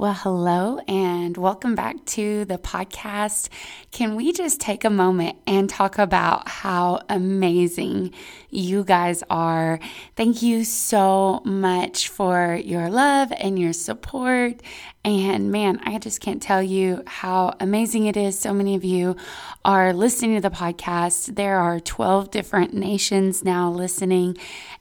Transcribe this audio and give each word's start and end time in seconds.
Well, 0.00 0.14
hello 0.14 0.78
and 0.86 1.36
welcome 1.36 1.74
back 1.74 2.04
to 2.04 2.44
the 2.44 2.56
podcast. 2.56 3.48
Can 3.90 4.14
we 4.14 4.32
just 4.32 4.60
take 4.60 4.84
a 4.84 4.90
moment 4.90 5.38
and 5.44 5.68
talk 5.68 5.98
about 5.98 6.46
how 6.46 7.00
amazing 7.08 8.14
you 8.48 8.84
guys 8.84 9.24
are? 9.28 9.80
Thank 10.14 10.40
you 10.40 10.62
so 10.62 11.42
much 11.44 12.06
for 12.10 12.54
your 12.54 12.88
love 12.90 13.32
and 13.36 13.58
your 13.58 13.72
support. 13.72 14.62
And 15.04 15.50
man, 15.50 15.80
I 15.84 15.98
just 15.98 16.20
can't 16.20 16.40
tell 16.40 16.62
you 16.62 17.02
how 17.06 17.56
amazing 17.58 18.06
it 18.06 18.16
is. 18.16 18.38
So 18.38 18.52
many 18.52 18.76
of 18.76 18.84
you 18.84 19.16
are 19.64 19.92
listening 19.92 20.36
to 20.36 20.48
the 20.48 20.54
podcast. 20.54 21.34
There 21.34 21.58
are 21.58 21.80
12 21.80 22.30
different 22.30 22.72
nations 22.72 23.42
now 23.42 23.70
listening 23.70 24.36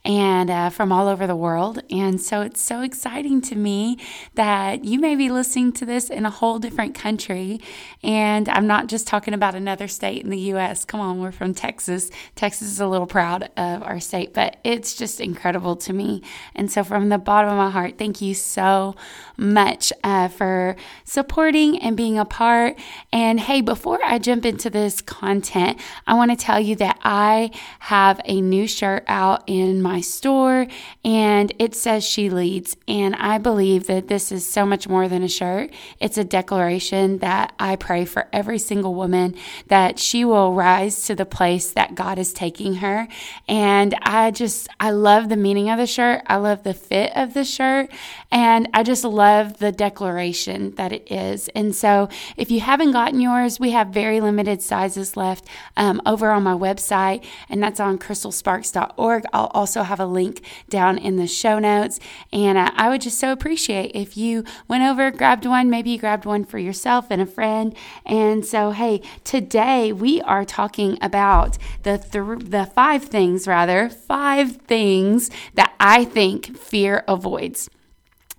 and 0.08 0.50
uh, 0.50 0.70
from 0.70 0.94
all 0.94 1.10
over 1.10 1.28
the 1.28 1.36
world. 1.36 1.84
And 1.92 2.20
so 2.20 2.40
it's 2.40 2.62
so 2.62 2.82
exciting 2.82 3.42
to 3.42 3.56
me 3.56 3.98
that 4.36 4.86
you 4.86 5.00
may 5.00 5.18
be 5.18 5.30
listening 5.30 5.74
to 5.74 5.86
this 5.86 6.10
in 6.10 6.26
a 6.26 6.30
whole 6.30 6.60
different 6.60 6.96
country. 6.96 7.60
And 8.02 8.48
I'm 8.48 8.66
not 8.66 8.88
just 8.88 9.06
talking 9.06 9.34
about 9.34 9.54
another 9.54 9.90
state 9.90 10.24
in 10.24 10.30
the 10.30 10.40
U.S. 10.40 10.86
Come 10.86 11.02
on, 11.02 11.20
we're 11.20 11.34
from 11.34 11.54
Texas. 11.54 12.10
Texas 12.36 12.70
is 12.70 12.80
a 12.80 12.88
little 12.88 13.06
proud 13.06 13.50
of 13.58 13.84
our 13.84 14.00
state, 14.00 14.34
but 14.34 14.56
it's 14.64 14.96
just 14.96 15.20
incredible 15.20 15.76
to 15.76 15.92
me. 15.92 16.24
And 16.56 16.72
so, 16.72 16.86
from 16.86 17.10
the 17.10 17.18
bottom 17.18 17.52
of 17.52 17.58
my 17.58 17.70
heart, 17.70 17.98
thank 17.98 18.22
you 18.22 18.34
so 18.34 18.96
much 19.36 19.92
uh, 20.06 20.30
for 20.30 20.78
supporting 21.04 21.80
and 21.80 21.98
being 21.98 22.18
a 22.18 22.26
part. 22.26 22.80
And 23.12 23.42
hey, 23.42 23.60
before 23.60 24.00
I 24.04 24.20
jump 24.20 24.46
into 24.46 24.70
this 24.70 25.02
content, 25.02 25.80
I 26.08 26.14
want 26.14 26.32
to 26.32 26.38
tell 26.38 26.62
you 26.62 26.78
that 26.78 26.98
I 27.04 27.52
have 27.80 28.22
a 28.24 28.40
new 28.40 28.68
shirt 28.68 29.04
out 29.08 29.44
in 29.48 29.82
my 29.82 29.97
store 30.02 30.68
and 31.04 31.54
it 31.60 31.76
says 31.76 32.04
She 32.04 32.30
Leads. 32.30 32.78
And 32.88 33.16
I 33.16 33.38
believe 33.38 33.88
that 33.88 34.08
this 34.08 34.32
is 34.32 34.48
so 34.48 34.66
much 34.66 34.88
more 34.88 35.08
than 35.08 35.24
a 35.24 35.28
shirt. 35.28 35.72
It's 36.00 36.18
a 36.18 36.24
declaration 36.24 37.20
that 37.20 37.54
I 37.60 37.76
pray 37.76 38.06
for 38.06 38.28
every 38.32 38.60
single 38.60 38.96
woman 38.96 39.36
that 39.68 40.00
she 40.00 40.26
will 40.26 40.54
rise 40.54 41.06
to 41.08 41.16
the 41.16 41.26
place 41.26 41.72
that 41.72 41.96
God 41.96 42.20
is 42.20 42.34
taking 42.34 42.76
her. 42.76 43.08
And 43.48 43.96
I 44.02 44.32
just, 44.32 44.68
I 44.80 44.92
love 44.92 45.30
the 45.30 45.38
meaning 45.38 45.70
of 45.70 45.78
the 45.78 45.88
shirt. 45.88 46.22
I 46.28 46.38
love 46.38 46.64
the 46.64 46.74
fit 46.74 47.12
of 47.16 47.34
the 47.34 47.44
shirt. 47.44 47.90
And 48.32 48.70
I 48.74 48.84
just 48.84 49.04
love 49.04 49.58
the 49.58 49.72
declaration 49.72 50.76
that 50.76 50.92
it 50.92 51.12
is. 51.12 51.48
And 51.50 51.76
so 51.76 52.10
if 52.36 52.52
you 52.52 52.60
haven't 52.60 52.92
gotten 52.92 53.20
yours, 53.20 53.60
we 53.60 53.72
have 53.72 53.90
very 53.90 54.22
limited 54.22 54.62
sizes 54.62 55.18
left 55.18 55.48
um, 55.76 56.02
over 56.06 56.32
on 56.32 56.44
my 56.44 56.54
website, 56.54 57.24
and 57.50 57.62
that's 57.62 57.80
on 57.80 57.98
crystalsparks.org. 57.98 59.24
I'll 59.34 59.52
also 59.54 59.84
have 59.88 60.00
a 60.00 60.06
link 60.06 60.42
down 60.70 60.98
in 60.98 61.16
the 61.16 61.28
show 61.28 61.60
notes. 61.60 62.00
And 62.32 62.58
uh, 62.58 62.72
I 62.76 62.90
would 62.90 63.02
just 63.02 63.20
so 63.20 63.32
appreciate 63.32 63.92
if 63.96 64.16
you 64.16 64.44
went 64.68 64.84
over, 64.84 65.10
grabbed 65.12 65.46
one, 65.46 65.70
maybe 65.70 65.92
you 65.92 65.98
grabbed 65.98 66.26
one 66.26 66.46
for 66.46 66.60
yourself 66.60 67.08
and 67.10 67.22
a 67.22 67.26
friend. 67.26 67.76
And 68.06 68.46
so, 68.46 68.72
hey, 68.72 69.02
today 69.24 69.92
we 69.92 70.22
are 70.22 70.46
talking 70.46 70.98
about 71.02 71.58
the 71.84 71.98
th- 71.98 72.50
the 72.50 72.66
five 72.74 73.04
things, 73.06 73.48
rather, 73.48 73.90
five 73.90 74.58
things 74.58 75.30
that 75.56 75.74
I 75.80 76.06
think 76.06 76.58
fear 76.58 77.04
avoids. 77.08 77.70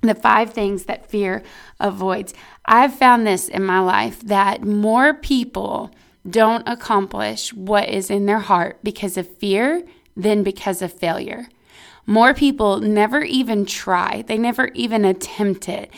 The 0.00 0.14
five 0.14 0.52
things 0.52 0.84
that 0.84 1.10
fear 1.10 1.42
avoids. 1.80 2.32
I've 2.64 2.94
found 2.94 3.26
this 3.26 3.48
in 3.48 3.64
my 3.64 3.80
life 3.80 4.20
that 4.20 4.62
more 4.62 5.14
people 5.14 5.90
don't 6.28 6.68
accomplish 6.68 7.52
what 7.52 7.88
is 7.88 8.10
in 8.10 8.26
their 8.26 8.38
heart 8.40 8.78
because 8.82 9.16
of 9.16 9.26
fear 9.38 9.82
than 10.18 10.42
because 10.42 10.82
of 10.82 10.92
failure. 10.92 11.48
More 12.06 12.34
people 12.34 12.80
never 12.80 13.22
even 13.22 13.64
try, 13.64 14.22
they 14.26 14.36
never 14.36 14.68
even 14.74 15.04
attempt 15.04 15.68
it. 15.68 15.90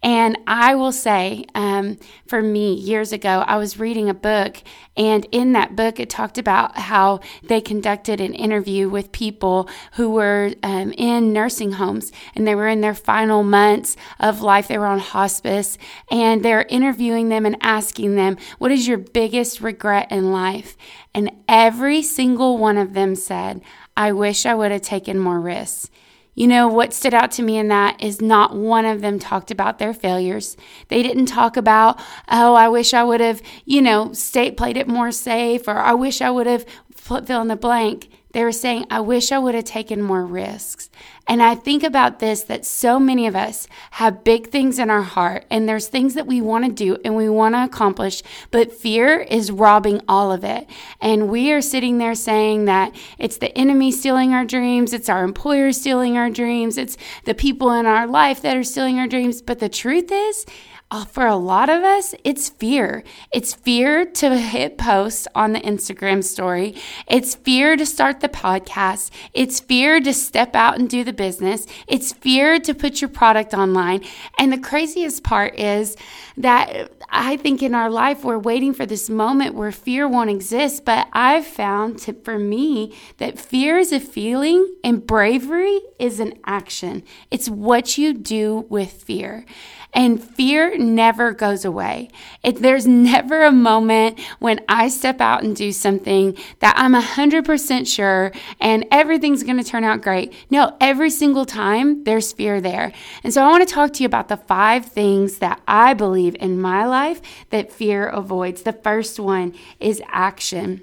And 0.00 0.38
I 0.46 0.76
will 0.76 0.92
say, 0.92 1.44
um, 1.56 1.98
for 2.26 2.40
me, 2.40 2.72
years 2.72 3.12
ago, 3.12 3.42
I 3.44 3.56
was 3.56 3.80
reading 3.80 4.08
a 4.08 4.14
book, 4.14 4.62
and 4.96 5.26
in 5.32 5.54
that 5.54 5.74
book, 5.74 5.98
it 5.98 6.08
talked 6.08 6.38
about 6.38 6.78
how 6.78 7.18
they 7.42 7.60
conducted 7.60 8.20
an 8.20 8.32
interview 8.32 8.88
with 8.88 9.10
people 9.10 9.68
who 9.94 10.10
were 10.10 10.52
um, 10.62 10.92
in 10.96 11.32
nursing 11.32 11.72
homes 11.72 12.12
and 12.36 12.46
they 12.46 12.54
were 12.54 12.68
in 12.68 12.80
their 12.80 12.94
final 12.94 13.42
months 13.42 13.96
of 14.20 14.40
life. 14.40 14.68
They 14.68 14.78
were 14.78 14.86
on 14.86 15.00
hospice, 15.00 15.76
and 16.12 16.44
they're 16.44 16.66
interviewing 16.68 17.28
them 17.28 17.44
and 17.44 17.56
asking 17.60 18.14
them, 18.14 18.36
What 18.58 18.70
is 18.70 18.86
your 18.86 18.98
biggest 18.98 19.60
regret 19.60 20.12
in 20.12 20.30
life? 20.30 20.76
And 21.12 21.32
every 21.48 22.02
single 22.02 22.56
one 22.56 22.78
of 22.78 22.94
them 22.94 23.16
said, 23.16 23.62
I 23.96 24.12
wish 24.12 24.46
I 24.46 24.54
would 24.54 24.70
have 24.70 24.82
taken 24.82 25.18
more 25.18 25.40
risks. 25.40 25.90
You 26.38 26.46
know, 26.46 26.68
what 26.68 26.92
stood 26.92 27.14
out 27.14 27.32
to 27.32 27.42
me 27.42 27.58
in 27.58 27.66
that 27.66 28.00
is 28.00 28.22
not 28.22 28.54
one 28.54 28.84
of 28.84 29.00
them 29.00 29.18
talked 29.18 29.50
about 29.50 29.80
their 29.80 29.92
failures. 29.92 30.56
They 30.86 31.02
didn't 31.02 31.26
talk 31.26 31.56
about, 31.56 31.98
oh, 32.28 32.54
I 32.54 32.68
wish 32.68 32.94
I 32.94 33.02
would 33.02 33.20
have, 33.20 33.42
you 33.64 33.82
know, 33.82 34.12
stayed, 34.12 34.56
played 34.56 34.76
it 34.76 34.86
more 34.86 35.10
safe, 35.10 35.66
or 35.66 35.78
I 35.78 35.94
wish 35.94 36.20
I 36.20 36.30
would 36.30 36.46
have 36.46 36.64
fill 36.94 37.40
in 37.40 37.48
the 37.48 37.56
blank. 37.56 38.08
They 38.38 38.44
were 38.44 38.52
saying, 38.52 38.86
I 38.88 39.00
wish 39.00 39.32
I 39.32 39.38
would 39.40 39.56
have 39.56 39.64
taken 39.64 40.00
more 40.00 40.24
risks. 40.24 40.90
And 41.26 41.42
I 41.42 41.56
think 41.56 41.82
about 41.82 42.20
this 42.20 42.44
that 42.44 42.64
so 42.64 43.00
many 43.00 43.26
of 43.26 43.34
us 43.34 43.66
have 43.90 44.22
big 44.22 44.50
things 44.50 44.78
in 44.78 44.90
our 44.90 45.02
heart, 45.02 45.44
and 45.50 45.68
there's 45.68 45.88
things 45.88 46.14
that 46.14 46.28
we 46.28 46.40
want 46.40 46.64
to 46.64 46.70
do 46.70 46.98
and 47.04 47.16
we 47.16 47.28
want 47.28 47.56
to 47.56 47.64
accomplish, 47.64 48.22
but 48.52 48.72
fear 48.72 49.18
is 49.18 49.50
robbing 49.50 50.02
all 50.06 50.30
of 50.30 50.44
it. 50.44 50.70
And 51.00 51.28
we 51.28 51.50
are 51.50 51.60
sitting 51.60 51.98
there 51.98 52.14
saying 52.14 52.66
that 52.66 52.94
it's 53.18 53.38
the 53.38 53.58
enemy 53.58 53.90
stealing 53.90 54.32
our 54.32 54.44
dreams, 54.44 54.92
it's 54.92 55.08
our 55.08 55.24
employer 55.24 55.72
stealing 55.72 56.16
our 56.16 56.30
dreams, 56.30 56.78
it's 56.78 56.96
the 57.24 57.34
people 57.34 57.72
in 57.72 57.86
our 57.86 58.06
life 58.06 58.40
that 58.42 58.56
are 58.56 58.62
stealing 58.62 59.00
our 59.00 59.08
dreams. 59.08 59.42
But 59.42 59.58
the 59.58 59.68
truth 59.68 60.12
is, 60.12 60.46
Uh, 60.90 61.04
for 61.04 61.26
a 61.26 61.36
lot 61.36 61.68
of 61.68 61.82
us, 61.82 62.14
it's 62.24 62.48
fear. 62.48 63.04
It's 63.30 63.52
fear 63.52 64.06
to 64.06 64.38
hit 64.38 64.78
post 64.78 65.28
on 65.34 65.52
the 65.52 65.60
Instagram 65.60 66.24
story. 66.24 66.76
It's 67.06 67.34
fear 67.34 67.76
to 67.76 67.84
start 67.84 68.20
the 68.20 68.28
podcast. 68.30 69.10
It's 69.34 69.60
fear 69.60 70.00
to 70.00 70.14
step 70.14 70.56
out 70.56 70.78
and 70.78 70.88
do 70.88 71.04
the 71.04 71.12
business. 71.12 71.66
It's 71.86 72.12
fear 72.12 72.58
to 72.60 72.72
put 72.72 73.02
your 73.02 73.10
product 73.10 73.52
online. 73.52 74.02
And 74.38 74.50
the 74.50 74.58
craziest 74.58 75.22
part 75.24 75.58
is 75.58 75.94
that 76.38 76.90
I 77.10 77.36
think 77.36 77.62
in 77.62 77.74
our 77.74 77.90
life, 77.90 78.24
we're 78.24 78.38
waiting 78.38 78.72
for 78.72 78.86
this 78.86 79.10
moment 79.10 79.54
where 79.54 79.72
fear 79.72 80.08
won't 80.08 80.30
exist. 80.30 80.86
But 80.86 81.08
I've 81.12 81.46
found 81.46 81.98
to, 82.00 82.14
for 82.14 82.38
me 82.38 82.96
that 83.18 83.38
fear 83.38 83.76
is 83.76 83.92
a 83.92 84.00
feeling 84.00 84.74
and 84.82 85.06
bravery 85.06 85.82
is 85.98 86.18
an 86.18 86.38
action. 86.46 87.02
It's 87.30 87.50
what 87.50 87.98
you 87.98 88.14
do 88.14 88.64
with 88.70 88.90
fear. 88.90 89.44
And 89.94 90.22
fear 90.22 90.76
never 90.76 91.32
goes 91.32 91.64
away. 91.64 92.10
It, 92.42 92.56
there's 92.56 92.86
never 92.86 93.44
a 93.44 93.52
moment 93.52 94.20
when 94.38 94.60
I 94.68 94.88
step 94.88 95.20
out 95.20 95.42
and 95.42 95.56
do 95.56 95.72
something 95.72 96.36
that 96.60 96.74
I'm 96.76 96.92
100% 96.92 97.86
sure 97.86 98.32
and 98.60 98.86
everything's 98.90 99.42
going 99.42 99.56
to 99.56 99.64
turn 99.64 99.84
out 99.84 100.02
great. 100.02 100.32
No, 100.50 100.76
every 100.80 101.10
single 101.10 101.46
time 101.46 102.04
there's 102.04 102.32
fear 102.32 102.60
there. 102.60 102.92
And 103.24 103.32
so 103.32 103.42
I 103.42 103.50
want 103.50 103.66
to 103.66 103.74
talk 103.74 103.94
to 103.94 104.02
you 104.02 104.06
about 104.06 104.28
the 104.28 104.36
five 104.36 104.86
things 104.86 105.38
that 105.38 105.60
I 105.66 105.94
believe 105.94 106.36
in 106.38 106.60
my 106.60 106.84
life 106.84 107.20
that 107.50 107.72
fear 107.72 108.06
avoids. 108.06 108.62
The 108.62 108.74
first 108.74 109.18
one 109.18 109.54
is 109.80 110.02
action. 110.08 110.82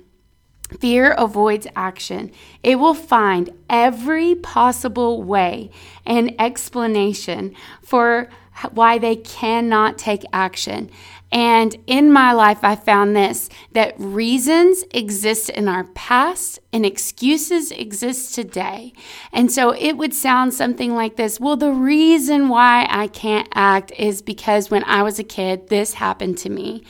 Fear 0.79 1.11
avoids 1.11 1.67
action. 1.75 2.31
It 2.63 2.77
will 2.77 2.95
find 2.95 3.51
every 3.69 4.33
possible 4.33 5.21
way 5.21 5.69
and 6.05 6.33
explanation 6.39 7.55
for 7.83 8.29
why 8.71 8.97
they 8.97 9.15
cannot 9.15 9.97
take 9.97 10.23
action. 10.31 10.89
And 11.31 11.75
in 11.87 12.13
my 12.13 12.31
life, 12.31 12.63
I 12.63 12.75
found 12.75 13.15
this 13.15 13.49
that 13.73 13.95
reasons 13.97 14.85
exist 14.93 15.49
in 15.49 15.67
our 15.67 15.83
past 15.83 16.59
and 16.71 16.85
excuses 16.85 17.71
exist 17.71 18.33
today. 18.35 18.93
And 19.33 19.51
so 19.51 19.71
it 19.71 19.97
would 19.97 20.13
sound 20.13 20.53
something 20.53 20.95
like 20.95 21.17
this 21.17 21.39
Well, 21.39 21.57
the 21.57 21.73
reason 21.73 22.47
why 22.47 22.87
I 22.89 23.07
can't 23.07 23.49
act 23.53 23.91
is 23.97 24.21
because 24.21 24.71
when 24.71 24.83
I 24.85 25.03
was 25.03 25.19
a 25.19 25.23
kid, 25.23 25.67
this 25.67 25.95
happened 25.95 26.37
to 26.39 26.49
me. 26.49 26.83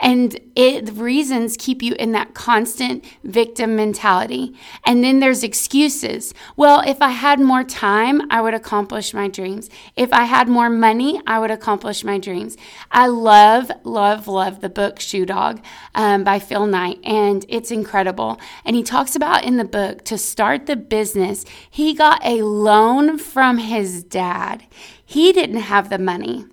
And 0.00 0.38
it 0.56 0.90
reasons 0.92 1.56
keep 1.56 1.82
you 1.82 1.94
in 1.94 2.12
that 2.12 2.34
constant 2.34 3.04
victim 3.22 3.76
mentality. 3.76 4.54
And 4.84 5.02
then 5.02 5.20
there's 5.20 5.42
excuses. 5.42 6.34
Well, 6.56 6.82
if 6.86 7.00
I 7.00 7.10
had 7.10 7.40
more 7.40 7.64
time, 7.64 8.22
I 8.30 8.40
would 8.40 8.54
accomplish 8.54 9.14
my 9.14 9.28
dreams. 9.28 9.70
If 9.96 10.12
I 10.12 10.24
had 10.24 10.48
more 10.48 10.68
money, 10.68 11.20
I 11.26 11.38
would 11.38 11.50
accomplish 11.50 12.04
my 12.04 12.18
dreams. 12.18 12.56
I 12.90 13.06
love, 13.06 13.70
love, 13.84 14.26
love 14.28 14.60
the 14.60 14.68
book 14.68 15.00
Shoe 15.00 15.24
Dog 15.26 15.62
um, 15.94 16.24
by 16.24 16.38
Phil 16.38 16.66
Knight, 16.66 16.98
and 17.04 17.46
it's 17.48 17.70
incredible. 17.70 18.40
And 18.64 18.76
he 18.76 18.82
talks 18.82 19.14
about 19.16 19.44
in 19.44 19.56
the 19.56 19.64
book 19.64 20.04
to 20.04 20.18
start 20.18 20.66
the 20.66 20.76
business, 20.76 21.44
he 21.70 21.94
got 21.94 22.24
a 22.24 22.42
loan 22.42 23.18
from 23.18 23.58
his 23.58 24.02
dad. 24.04 24.64
He 25.04 25.32
didn't 25.32 25.56
have 25.56 25.88
the 25.90 25.98
money. 25.98 26.46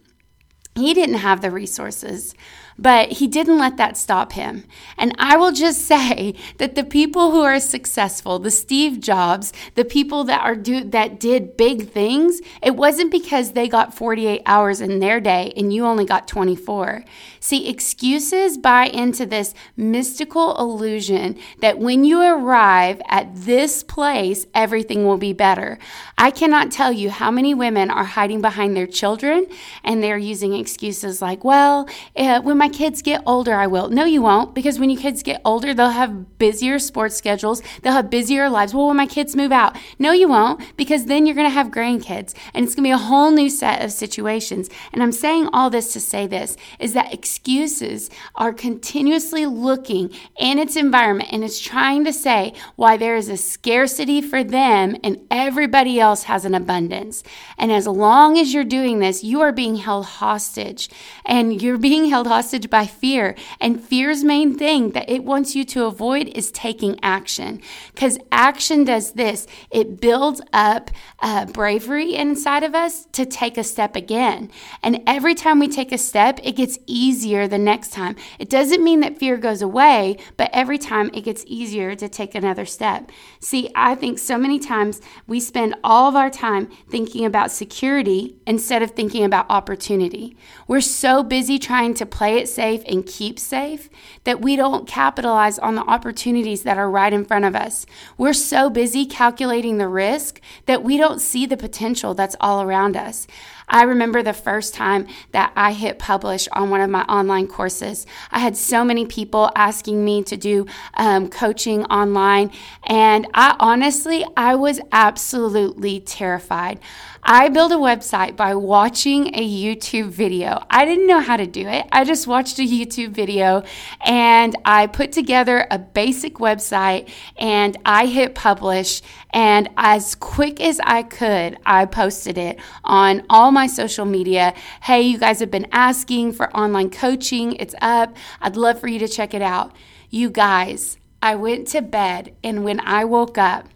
he 0.76 0.94
didn't 0.94 1.16
have 1.16 1.42
the 1.42 1.52
resources. 1.52 2.34
But 2.78 3.14
he 3.14 3.28
didn't 3.28 3.58
let 3.58 3.78
that 3.78 3.98
stop 3.98 4.34
him. 4.34 4.66
And 4.98 5.16
I 5.18 5.38
will 5.38 5.52
just 5.52 5.82
say 5.86 6.34
that 6.58 6.76
the 6.76 6.84
people 6.84 7.32
who 7.32 7.42
are 7.42 7.60
successful, 7.60 8.40
the 8.40 8.52
Steve 8.52 9.00
Jobs, 9.00 9.54
the 9.76 9.86
people 9.86 10.24
that 10.26 10.42
are 10.42 10.56
do 10.56 10.84
that 10.84 11.20
did 11.20 11.58
big 11.58 11.90
things, 11.90 12.42
it 12.62 12.76
wasn't 12.76 13.12
because 13.12 13.52
they 13.52 13.68
got 13.68 13.94
48 13.94 14.42
hours 14.46 14.82
in 14.82 15.00
their 15.00 15.20
day 15.20 15.54
and 15.56 15.74
you 15.74 15.86
only 15.86 16.06
got 16.06 16.28
24. 16.28 17.04
See, 17.40 17.68
excuses 17.70 18.58
buy 18.58 18.86
into 18.86 19.26
this 19.26 19.54
mystical 19.76 20.56
illusion 20.58 21.38
that 21.60 21.80
when 21.80 22.04
you 22.04 22.22
arrive 22.22 23.02
at 23.08 23.34
this 23.36 23.82
place, 23.84 24.46
everything 24.54 25.06
will 25.08 25.18
be 25.18 25.34
better. 25.34 25.80
I 26.18 26.30
cannot 26.30 26.72
tell 26.72 26.92
you 26.92 27.10
how 27.10 27.32
many 27.32 27.56
women 27.56 27.90
are 27.90 28.04
hiding 28.04 28.42
behind 28.42 28.78
their 28.78 28.86
children 28.86 29.48
and 29.84 30.04
they're 30.04 30.18
using 30.18 30.54
excuses 30.54 31.22
like, 31.22 31.44
well, 31.44 31.90
uh, 32.16 32.42
when 32.42 32.58
my 32.62 32.70
kids 32.70 33.02
get 33.02 33.24
older, 33.26 33.56
I 33.56 33.66
will. 33.66 33.90
No, 33.90 34.06
you 34.06 34.22
won't, 34.22 34.54
because 34.54 34.78
when 34.78 34.92
your 34.92 35.02
kids 35.02 35.24
get 35.24 35.42
older, 35.44 35.74
they'll 35.74 35.90
have 35.90 36.38
busier 36.38 36.78
sports 36.78 37.16
schedules, 37.16 37.64
they'll 37.82 37.94
have 37.94 38.12
busier 38.12 38.52
lives. 38.52 38.72
Well, 38.72 38.86
when 38.86 38.98
my 38.98 39.08
kids 39.08 39.36
move 39.36 39.52
out, 39.52 39.76
no, 39.98 40.12
you 40.12 40.28
won't, 40.28 40.62
because 40.78 41.06
then 41.06 41.26
you're 41.26 41.34
going 41.34 41.48
to 41.48 41.60
have 41.60 41.70
grandkids, 41.70 42.36
and 42.54 42.64
it's 42.64 42.76
going 42.76 42.84
to 42.84 42.90
be 42.90 42.92
a 42.92 42.98
whole 43.00 43.32
new 43.32 43.50
set 43.50 43.84
of 43.84 43.92
situations. 43.92 44.70
And 44.94 45.02
I'm 45.02 45.12
saying 45.12 45.50
all 45.52 45.72
this 45.72 45.92
to 45.94 46.00
say 46.00 46.28
this 46.28 46.56
is 46.78 46.94
that 46.94 47.12
excuses 47.12 48.12
are 48.36 48.54
continuously 48.54 49.48
looking 49.48 50.12
in 50.38 50.60
its 50.60 50.76
environment 50.76 51.30
and 51.34 51.44
it's 51.44 51.60
trying 51.60 52.06
to 52.06 52.14
say 52.14 52.54
why 52.76 52.96
there 52.96 53.16
is 53.16 53.28
a 53.28 53.38
scarcity 53.38 54.22
for 54.22 54.44
them 54.44 54.96
and 55.04 55.18
everybody 55.32 56.00
else 56.00 56.24
has 56.24 56.46
an 56.46 56.54
abundance. 56.54 57.24
And 57.58 57.72
as 57.72 57.88
long 57.88 58.38
as 58.38 58.54
you're 58.54 58.64
doing 58.64 59.00
this, 59.00 59.24
you 59.24 59.42
are 59.42 59.52
being 59.52 59.78
held 59.78 60.06
hostage, 60.06 60.90
and 61.26 61.60
you're 61.60 61.80
being 61.80 62.06
held 62.06 62.28
hostage 62.28 62.51
by 62.70 62.86
fear. 62.86 63.36
And 63.60 63.82
fear's 63.82 64.24
main 64.24 64.58
thing 64.58 64.92
that 64.92 65.10
it 65.10 65.24
wants 65.24 65.56
you 65.56 65.64
to 65.66 65.86
avoid 65.86 66.28
is 66.30 66.52
taking 66.52 67.00
action. 67.02 67.62
Because 67.94 68.18
action 68.32 68.84
does 68.84 69.14
this 69.14 69.48
it 69.70 70.02
builds 70.02 70.42
up 70.54 70.92
uh, 71.20 71.46
bravery 71.46 72.16
inside 72.16 72.64
of 72.64 72.76
us 72.76 73.06
to 73.14 73.26
take 73.26 73.58
a 73.58 73.64
step 73.64 73.96
again. 73.96 74.50
And 74.84 75.02
every 75.08 75.36
time 75.36 75.60
we 75.60 75.68
take 75.68 75.92
a 75.92 75.98
step, 75.98 76.40
it 76.44 76.56
gets 76.56 76.78
easier 76.86 77.48
the 77.48 77.58
next 77.58 77.92
time. 77.92 78.16
It 78.40 78.50
doesn't 78.50 78.84
mean 78.84 79.00
that 79.02 79.18
fear 79.18 79.38
goes 79.38 79.62
away, 79.62 80.18
but 80.38 80.50
every 80.54 80.78
time 80.78 81.10
it 81.14 81.22
gets 81.22 81.44
easier 81.48 81.96
to 81.96 82.10
take 82.10 82.36
another 82.36 82.66
step. 82.66 83.12
See, 83.40 83.70
I 83.76 83.96
think 83.96 84.20
so 84.20 84.38
many 84.38 84.60
times 84.60 85.02
we 85.28 85.40
spend 85.40 85.76
all 85.84 86.10
of 86.10 86.16
our 86.16 86.30
time 86.30 86.70
thinking 86.90 87.26
about 87.26 87.52
security 87.52 88.36
instead 88.46 88.82
of 88.82 88.92
thinking 88.92 89.24
about 89.24 89.46
opportunity. 89.50 90.36
We're 90.68 90.82
so 90.82 91.24
busy 91.24 91.60
trying 91.60 91.94
to 91.96 92.06
play 92.06 92.38
it 92.42 92.50
safe 92.50 92.84
and 92.88 93.06
keep 93.06 93.40
safe 93.40 93.90
that 94.26 94.42
we 94.42 94.56
don't 94.56 94.88
capitalize 94.88 95.58
on 95.60 95.76
the 95.76 95.84
opportunities 95.84 96.64
that 96.64 96.78
are 96.78 96.90
right 96.90 97.14
in 97.14 97.24
front 97.24 97.46
of 97.46 97.56
us. 97.56 97.86
We're 98.18 98.34
so 98.34 98.70
busy 98.70 99.06
calculating 99.06 99.78
the 99.78 99.88
risk 99.88 100.42
that 100.66 100.84
we 100.84 100.98
don't 100.98 101.20
see 101.20 101.46
the 101.46 101.58
potential 101.58 102.14
that's 102.14 102.36
all 102.42 102.62
around 102.62 102.98
us. 102.98 103.28
I 103.72 103.84
remember 103.84 104.22
the 104.22 104.34
first 104.34 104.74
time 104.74 105.08
that 105.32 105.54
I 105.56 105.72
hit 105.72 105.98
publish 105.98 106.48
on 106.52 106.70
one 106.70 106.82
of 106.82 106.90
my 106.90 107.04
online 107.04 107.48
courses. 107.48 108.06
I 108.30 108.40
had 108.40 108.58
so 108.58 108.84
many 108.84 109.06
people 109.06 109.50
asking 109.56 110.04
me 110.04 110.24
to 110.24 110.36
do 110.36 110.66
um, 110.96 111.30
coaching 111.30 111.86
online, 111.86 112.52
and 112.84 113.28
I 113.34 113.56
honestly, 113.60 114.26
I 114.36 114.56
was 114.56 114.82
absolutely 114.92 116.02
terrified. 116.02 116.80
I 117.24 117.50
built 117.50 117.72
a 117.72 117.76
website 117.76 118.36
by 118.36 118.56
watching 118.56 119.28
a 119.36 119.48
YouTube 119.48 120.10
video. 120.10 120.64
I 120.70 120.86
didn't 120.86 121.06
know 121.06 121.20
how 121.20 121.38
to 121.38 121.46
do 121.46 121.68
it. 121.68 121.86
I 121.92 122.04
just 122.04 122.26
watched 122.26 122.58
a 122.58 122.64
YouTube 122.64 123.12
video 123.12 123.64
and 124.02 124.56
I 124.66 124.88
put 124.88 125.12
together 125.12 125.68
a 125.70 125.78
basic 125.78 126.36
website 126.36 127.10
and 127.38 127.78
I 127.86 128.08
hit 128.08 128.34
publish. 128.34 129.04
And 129.30 129.70
as 129.78 130.16
quick 130.16 130.60
as 130.60 130.80
I 130.84 131.04
could, 131.04 131.58
I 131.66 131.86
posted 131.86 132.40
it 132.40 132.60
on 132.84 133.24
all 133.30 133.52
my 133.52 133.61
social 133.68 134.06
media. 134.06 134.54
Hey, 134.82 135.02
you 135.02 135.18
guys 135.18 135.40
have 135.40 135.52
been 135.52 135.68
asking 135.72 136.34
for 136.34 136.56
online 136.56 136.90
coaching, 136.90 137.54
it's 137.54 137.76
up. 137.82 138.16
I'd 138.42 138.56
love 138.56 138.80
for 138.80 138.88
you 138.88 139.00
to 139.00 139.08
check 139.08 139.34
it 139.34 139.42
out. 139.42 139.76
You 140.10 140.30
guys, 140.30 140.98
I 141.22 141.36
went 141.36 141.68
to 141.70 141.82
bed 141.82 142.36
and 142.44 142.64
when 142.64 142.80
I 142.80 143.06
woke 143.06 143.38
up, 143.38 143.68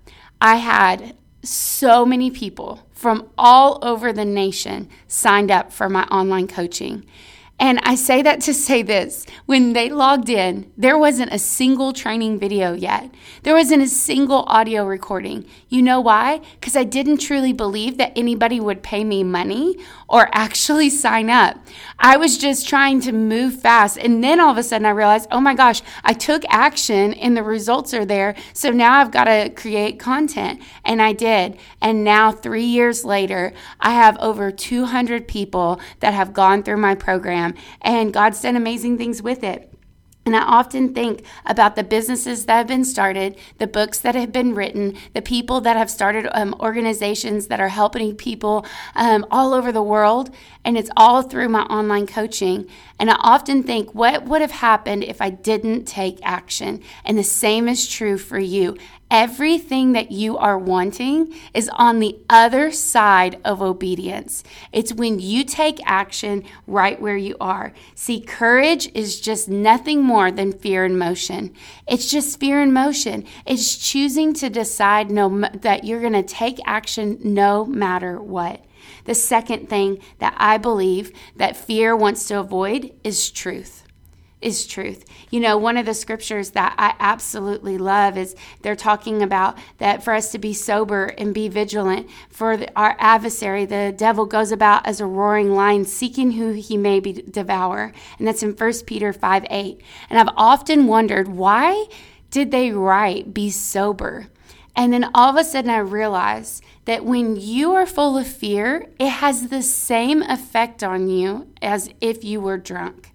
I 0.42 0.56
had 0.56 1.16
so 1.44 2.06
many 2.06 2.32
people 2.32 2.88
from 2.92 3.30
all 3.38 3.80
over 3.82 4.12
the 4.12 4.26
nation 4.26 4.90
signed 5.08 5.52
up 5.52 5.72
for 5.72 5.90
my 5.90 6.04
online 6.06 6.48
coaching. 6.48 7.06
And 7.58 7.80
I 7.84 7.96
say 7.96 8.22
that 8.22 8.42
to 8.42 8.54
say 8.54 8.82
this 8.82 9.26
when 9.46 9.72
they 9.72 9.90
logged 9.90 10.30
in, 10.30 10.70
there 10.76 10.98
wasn't 10.98 11.32
a 11.32 11.40
single 11.40 11.94
training 11.94 12.38
video 12.38 12.74
yet. 12.74 13.10
There 13.44 13.56
wasn't 13.56 13.82
a 13.82 13.88
single 13.88 14.44
audio 14.48 14.86
recording. 14.86 15.46
You 15.70 15.82
know 15.82 16.02
why? 16.02 16.42
Because 16.60 16.76
I 16.76 16.84
didn't 16.84 17.20
truly 17.20 17.54
believe 17.54 17.98
that 17.98 18.12
anybody 18.18 18.60
would 18.60 18.84
pay 18.84 19.06
me 19.06 19.24
money 19.24 19.78
or 20.10 20.30
actually 20.34 20.90
sign 20.90 21.30
up. 21.30 21.58
I 21.98 22.18
was 22.18 22.38
just 22.38 22.68
trying 22.68 23.00
to 23.02 23.14
move 23.14 23.62
fast. 23.62 23.98
And 23.98 24.22
then 24.22 24.42
all 24.42 24.52
of 24.52 24.58
a 24.58 24.64
sudden 24.64 24.86
I 24.86 24.90
realized, 24.90 25.30
oh 25.32 25.40
my 25.40 25.56
gosh, 25.56 25.82
I 26.04 26.12
took 26.12 26.44
action 26.50 27.14
and 27.14 27.38
the 27.38 27.44
results 27.44 27.94
are 27.94 28.06
there. 28.06 28.36
So 28.52 28.70
now 28.70 28.96
I've 29.00 29.12
got 29.12 29.26
to 29.26 29.50
create 29.50 29.98
content. 29.98 30.62
And 30.84 31.02
I 31.02 31.14
did. 31.14 31.58
And 31.82 32.04
now, 32.04 32.32
three 32.32 32.66
years 32.66 33.06
later, 33.06 33.54
I 33.80 33.92
have 33.92 34.18
over 34.18 34.52
200 34.52 35.28
people 35.28 35.80
that 36.00 36.14
have 36.14 36.34
gone 36.34 36.64
through 36.64 36.78
my 36.78 36.96
program 36.96 37.45
program, 37.54 37.66
and 37.82 38.14
God's 38.14 38.42
done 38.42 38.56
amazing 38.56 38.98
things 38.98 39.22
with 39.22 39.44
it. 39.44 39.72
And 40.28 40.36
I 40.36 40.42
often 40.42 40.92
think 40.92 41.24
about 41.46 41.76
the 41.76 41.84
businesses 41.84 42.48
that 42.48 42.58
have 42.58 42.68
been 42.68 42.84
started, 42.84 43.38
the 43.60 43.68
books 43.68 44.00
that 44.00 44.16
have 44.16 44.32
been 44.32 44.56
written, 44.56 44.98
the 45.14 45.22
people 45.22 45.62
that 45.62 45.78
have 45.78 45.90
started 45.90 46.28
um, 46.32 46.56
organizations 46.60 47.46
that 47.48 47.60
are 47.60 47.70
helping 47.70 48.16
people 48.16 48.66
um, 48.96 49.24
all 49.30 49.54
over 49.54 49.72
the 49.72 49.84
world. 49.84 50.34
And 50.66 50.80
it's 50.80 50.90
all 50.98 51.22
through 51.22 51.50
my 51.50 51.62
online 51.62 52.08
coaching. 52.08 52.68
And 53.00 53.12
I 53.12 53.16
often 53.20 53.62
think, 53.62 53.94
what 53.94 54.26
would 54.26 54.42
have 54.42 54.52
happened 54.52 55.04
if 55.04 55.22
I 55.22 55.30
didn't 55.30 55.86
take 55.86 56.20
action? 56.24 56.82
And 57.06 57.18
the 57.18 57.24
same 57.24 57.68
is 57.68 57.88
true 57.88 58.18
for 58.18 58.40
you. 58.40 58.76
Everything 59.12 59.92
that 59.92 60.12
you 60.12 60.36
are 60.38 60.58
wanting 60.58 61.32
is 61.54 61.70
on 61.74 62.00
the 62.00 62.18
other 62.28 62.72
side 62.72 63.40
of 63.46 63.62
obedience. 63.62 64.44
It's 64.72 64.92
when 64.92 65.20
you 65.20 65.44
take 65.44 65.80
action 65.86 66.44
right 66.66 67.00
where 67.00 67.16
you 67.16 67.38
are. 67.40 67.72
See, 67.94 68.20
courage 68.20 68.90
is 68.96 69.22
just 69.22 69.48
nothing 69.48 70.02
more 70.02 70.32
than 70.32 70.52
fear 70.52 70.84
in 70.84 70.98
motion. 70.98 71.54
It's 71.88 72.10
just 72.10 72.40
fear 72.40 72.60
in 72.64 72.74
motion. 72.74 73.26
It's 73.46 73.78
choosing 73.78 74.34
to 74.34 74.50
decide 74.50 75.12
no, 75.12 75.48
that 75.62 75.84
you're 75.84 76.02
going 76.02 76.14
to 76.14 76.24
take 76.24 76.60
action 76.66 77.20
no 77.22 77.66
matter 77.66 78.20
what. 78.20 78.66
The 79.06 79.16
second 79.16 79.70
thing 79.70 80.00
that 80.20 80.36
I 80.38 80.58
believe 80.58 81.12
that 81.36 81.58
fear 81.58 81.96
wants 81.96 82.28
to 82.28 82.40
avoid 82.40 82.92
is 83.04 83.32
truth 83.32 83.86
is 84.46 84.68
truth. 84.68 85.06
You 85.32 85.40
know, 85.40 85.58
one 85.58 85.76
of 85.76 85.88
the 85.88 85.96
scriptures 85.96 86.52
that 86.52 86.76
I 86.78 86.94
absolutely 87.00 87.80
love 87.80 88.16
is 88.16 88.36
they're 88.62 88.76
talking 88.76 89.24
about 89.24 89.58
that 89.80 90.04
for 90.04 90.14
us 90.14 90.32
to 90.34 90.38
be 90.38 90.54
sober 90.54 91.08
and 91.18 91.34
be 91.34 91.48
vigilant, 91.48 92.08
for 92.30 92.56
the, 92.56 92.72
our 92.76 92.96
adversary, 93.00 93.66
the 93.66 93.94
devil, 93.98 94.28
goes 94.28 94.52
about 94.52 94.86
as 94.86 95.02
a 95.02 95.06
roaring 95.08 95.56
lion, 95.56 95.84
seeking 95.84 96.34
who 96.34 96.52
he 96.52 96.78
may 96.78 97.00
be 97.00 97.14
devour. 97.14 97.92
And 98.20 98.28
that's 98.28 98.44
in 98.44 98.52
1 98.52 98.74
Peter 98.86 99.12
5 99.12 99.46
8. 99.50 99.82
And 100.12 100.20
I've 100.20 100.34
often 100.38 100.86
wondered 100.86 101.28
why 101.28 101.88
did 102.30 102.52
they 102.52 102.72
write, 102.72 103.34
be 103.34 103.50
sober? 103.50 104.28
And 104.76 104.92
then 104.92 105.10
all 105.14 105.30
of 105.30 105.38
a 105.38 105.44
sudden 105.44 105.72
I 105.72 105.78
realized 105.78 106.64
that 106.86 107.06
when 107.06 107.36
you 107.36 107.74
are 107.74 107.86
full 107.86 108.18
of 108.18 108.28
fear, 108.28 108.88
it 109.00 109.10
has 109.10 109.48
the 109.48 109.62
same 109.62 110.22
effect 110.24 110.84
on 110.84 111.08
you 111.10 111.48
as 111.62 111.90
if 112.02 112.24
you 112.24 112.42
were 112.42 112.58
drunk. 112.58 113.12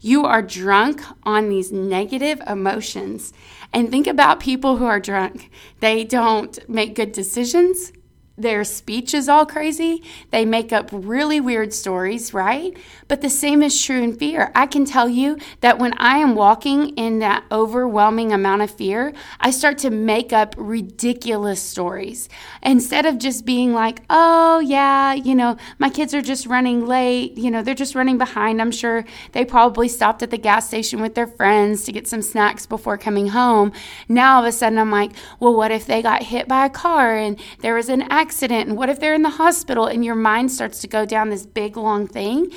You 0.00 0.26
are 0.26 0.42
drunk 0.42 1.00
on 1.22 1.48
these 1.48 1.72
negative 1.72 2.42
emotions. 2.46 3.32
And 3.72 3.90
think 3.90 4.06
about 4.06 4.38
people 4.38 4.76
who 4.76 4.84
are 4.84 5.00
drunk. 5.00 5.50
They 5.80 6.04
don't 6.04 6.58
make 6.68 6.94
good 6.94 7.12
decisions. 7.12 7.92
Their 8.36 8.64
speech 8.64 9.14
is 9.14 9.28
all 9.28 9.46
crazy. 9.46 10.02
They 10.30 10.44
make 10.44 10.72
up 10.72 10.90
really 10.92 11.40
weird 11.40 11.72
stories, 11.72 12.34
right? 12.34 12.76
But 13.14 13.20
the 13.20 13.30
same 13.30 13.62
is 13.62 13.80
true 13.80 14.02
in 14.02 14.16
fear. 14.16 14.50
I 14.56 14.66
can 14.66 14.84
tell 14.84 15.08
you 15.08 15.38
that 15.60 15.78
when 15.78 15.92
I 15.98 16.18
am 16.18 16.34
walking 16.34 16.88
in 16.96 17.20
that 17.20 17.44
overwhelming 17.52 18.32
amount 18.32 18.62
of 18.62 18.72
fear, 18.72 19.12
I 19.38 19.52
start 19.52 19.78
to 19.78 19.90
make 19.90 20.32
up 20.32 20.56
ridiculous 20.58 21.62
stories. 21.62 22.28
Instead 22.60 23.06
of 23.06 23.18
just 23.18 23.44
being 23.44 23.72
like, 23.72 24.02
oh, 24.10 24.58
yeah, 24.58 25.12
you 25.12 25.36
know, 25.36 25.56
my 25.78 25.90
kids 25.90 26.12
are 26.12 26.22
just 26.22 26.46
running 26.46 26.88
late, 26.88 27.38
you 27.38 27.52
know, 27.52 27.62
they're 27.62 27.72
just 27.72 27.94
running 27.94 28.18
behind. 28.18 28.60
I'm 28.60 28.72
sure 28.72 29.04
they 29.30 29.44
probably 29.44 29.86
stopped 29.86 30.24
at 30.24 30.32
the 30.32 30.36
gas 30.36 30.66
station 30.66 31.00
with 31.00 31.14
their 31.14 31.28
friends 31.28 31.84
to 31.84 31.92
get 31.92 32.08
some 32.08 32.20
snacks 32.20 32.66
before 32.66 32.98
coming 32.98 33.28
home. 33.28 33.70
Now 34.08 34.38
all 34.38 34.42
of 34.42 34.48
a 34.48 34.50
sudden 34.50 34.76
I'm 34.76 34.90
like, 34.90 35.12
well, 35.38 35.54
what 35.54 35.70
if 35.70 35.86
they 35.86 36.02
got 36.02 36.24
hit 36.24 36.48
by 36.48 36.66
a 36.66 36.70
car 36.70 37.16
and 37.16 37.38
there 37.60 37.76
was 37.76 37.88
an 37.88 38.02
accident? 38.10 38.70
And 38.70 38.76
what 38.76 38.88
if 38.88 38.98
they're 38.98 39.14
in 39.14 39.22
the 39.22 39.30
hospital? 39.30 39.86
And 39.86 40.04
your 40.04 40.16
mind 40.16 40.50
starts 40.50 40.80
to 40.80 40.88
go 40.88 41.06
down 41.06 41.30
this 41.30 41.46
big, 41.46 41.76
long 41.76 42.08
thing. 42.08 42.52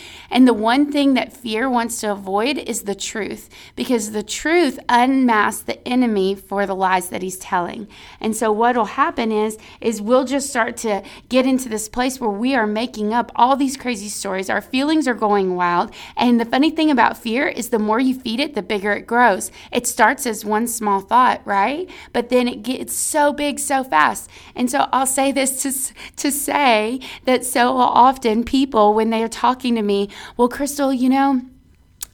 And 0.48 0.56
the 0.56 0.64
one 0.64 0.94
thing 0.94 1.16
that 1.16 1.34
fear 1.34 1.70
wants 1.70 2.00
to 2.00 2.14
avoid 2.14 2.58
is 2.58 2.84
the 2.84 2.96
truth 2.96 3.50
because 3.76 4.14
the 4.14 4.24
truth 4.24 4.80
unmasks 4.88 5.64
the 5.64 5.86
enemy 5.86 6.36
for 6.36 6.66
the 6.66 6.74
lies 6.74 7.10
that 7.10 7.22
he's 7.22 7.36
telling. 7.36 7.90
And 8.22 8.34
so 8.34 8.50
what'll 8.54 8.86
happen 8.86 9.30
is 9.30 9.58
is 9.82 10.02
we'll 10.02 10.24
just 10.24 10.50
start 10.50 10.78
to 10.78 11.04
get 11.28 11.46
into 11.46 11.68
this 11.68 11.90
place 11.90 12.22
where 12.22 12.30
we 12.30 12.56
are 12.56 12.66
making 12.66 13.14
up 13.14 13.30
all 13.36 13.58
these 13.58 13.76
crazy 13.76 14.08
stories. 14.08 14.50
Our 14.50 14.62
feelings 14.62 15.06
are 15.06 15.14
going 15.14 15.58
wild. 15.58 15.94
And 16.16 16.40
the 16.40 16.46
funny 16.46 16.72
thing 16.72 16.90
about 16.90 17.18
fear 17.18 17.50
is 17.50 17.68
the 17.68 17.78
more 17.78 18.00
you 18.00 18.18
feed 18.18 18.40
it, 18.40 18.56
the 18.56 18.62
bigger 18.62 18.94
it 18.94 19.06
grows. 19.06 19.52
It 19.74 19.86
starts 19.86 20.26
as 20.26 20.46
one 20.46 20.68
small 20.68 21.02
thought, 21.02 21.42
right? 21.44 21.90
But 22.14 22.30
then 22.30 22.48
it 22.48 22.64
gets 22.64 22.94
so 22.94 23.34
big 23.34 23.60
so 23.60 23.84
fast. 23.84 24.30
And 24.56 24.72
so 24.72 24.88
I'll 24.94 25.06
say 25.06 25.34
this 25.34 25.62
to, 25.64 25.94
to 26.16 26.32
say 26.32 27.02
that 27.26 27.44
so 27.44 27.76
often 27.76 28.46
people, 28.46 28.94
when 28.94 29.10
they 29.10 29.22
are 29.24 29.28
talking 29.28 29.76
to 29.76 29.82
me, 29.82 30.08
well, 30.36 30.50
Crystal, 30.50 30.94
you 30.94 31.10
know, 31.10 31.42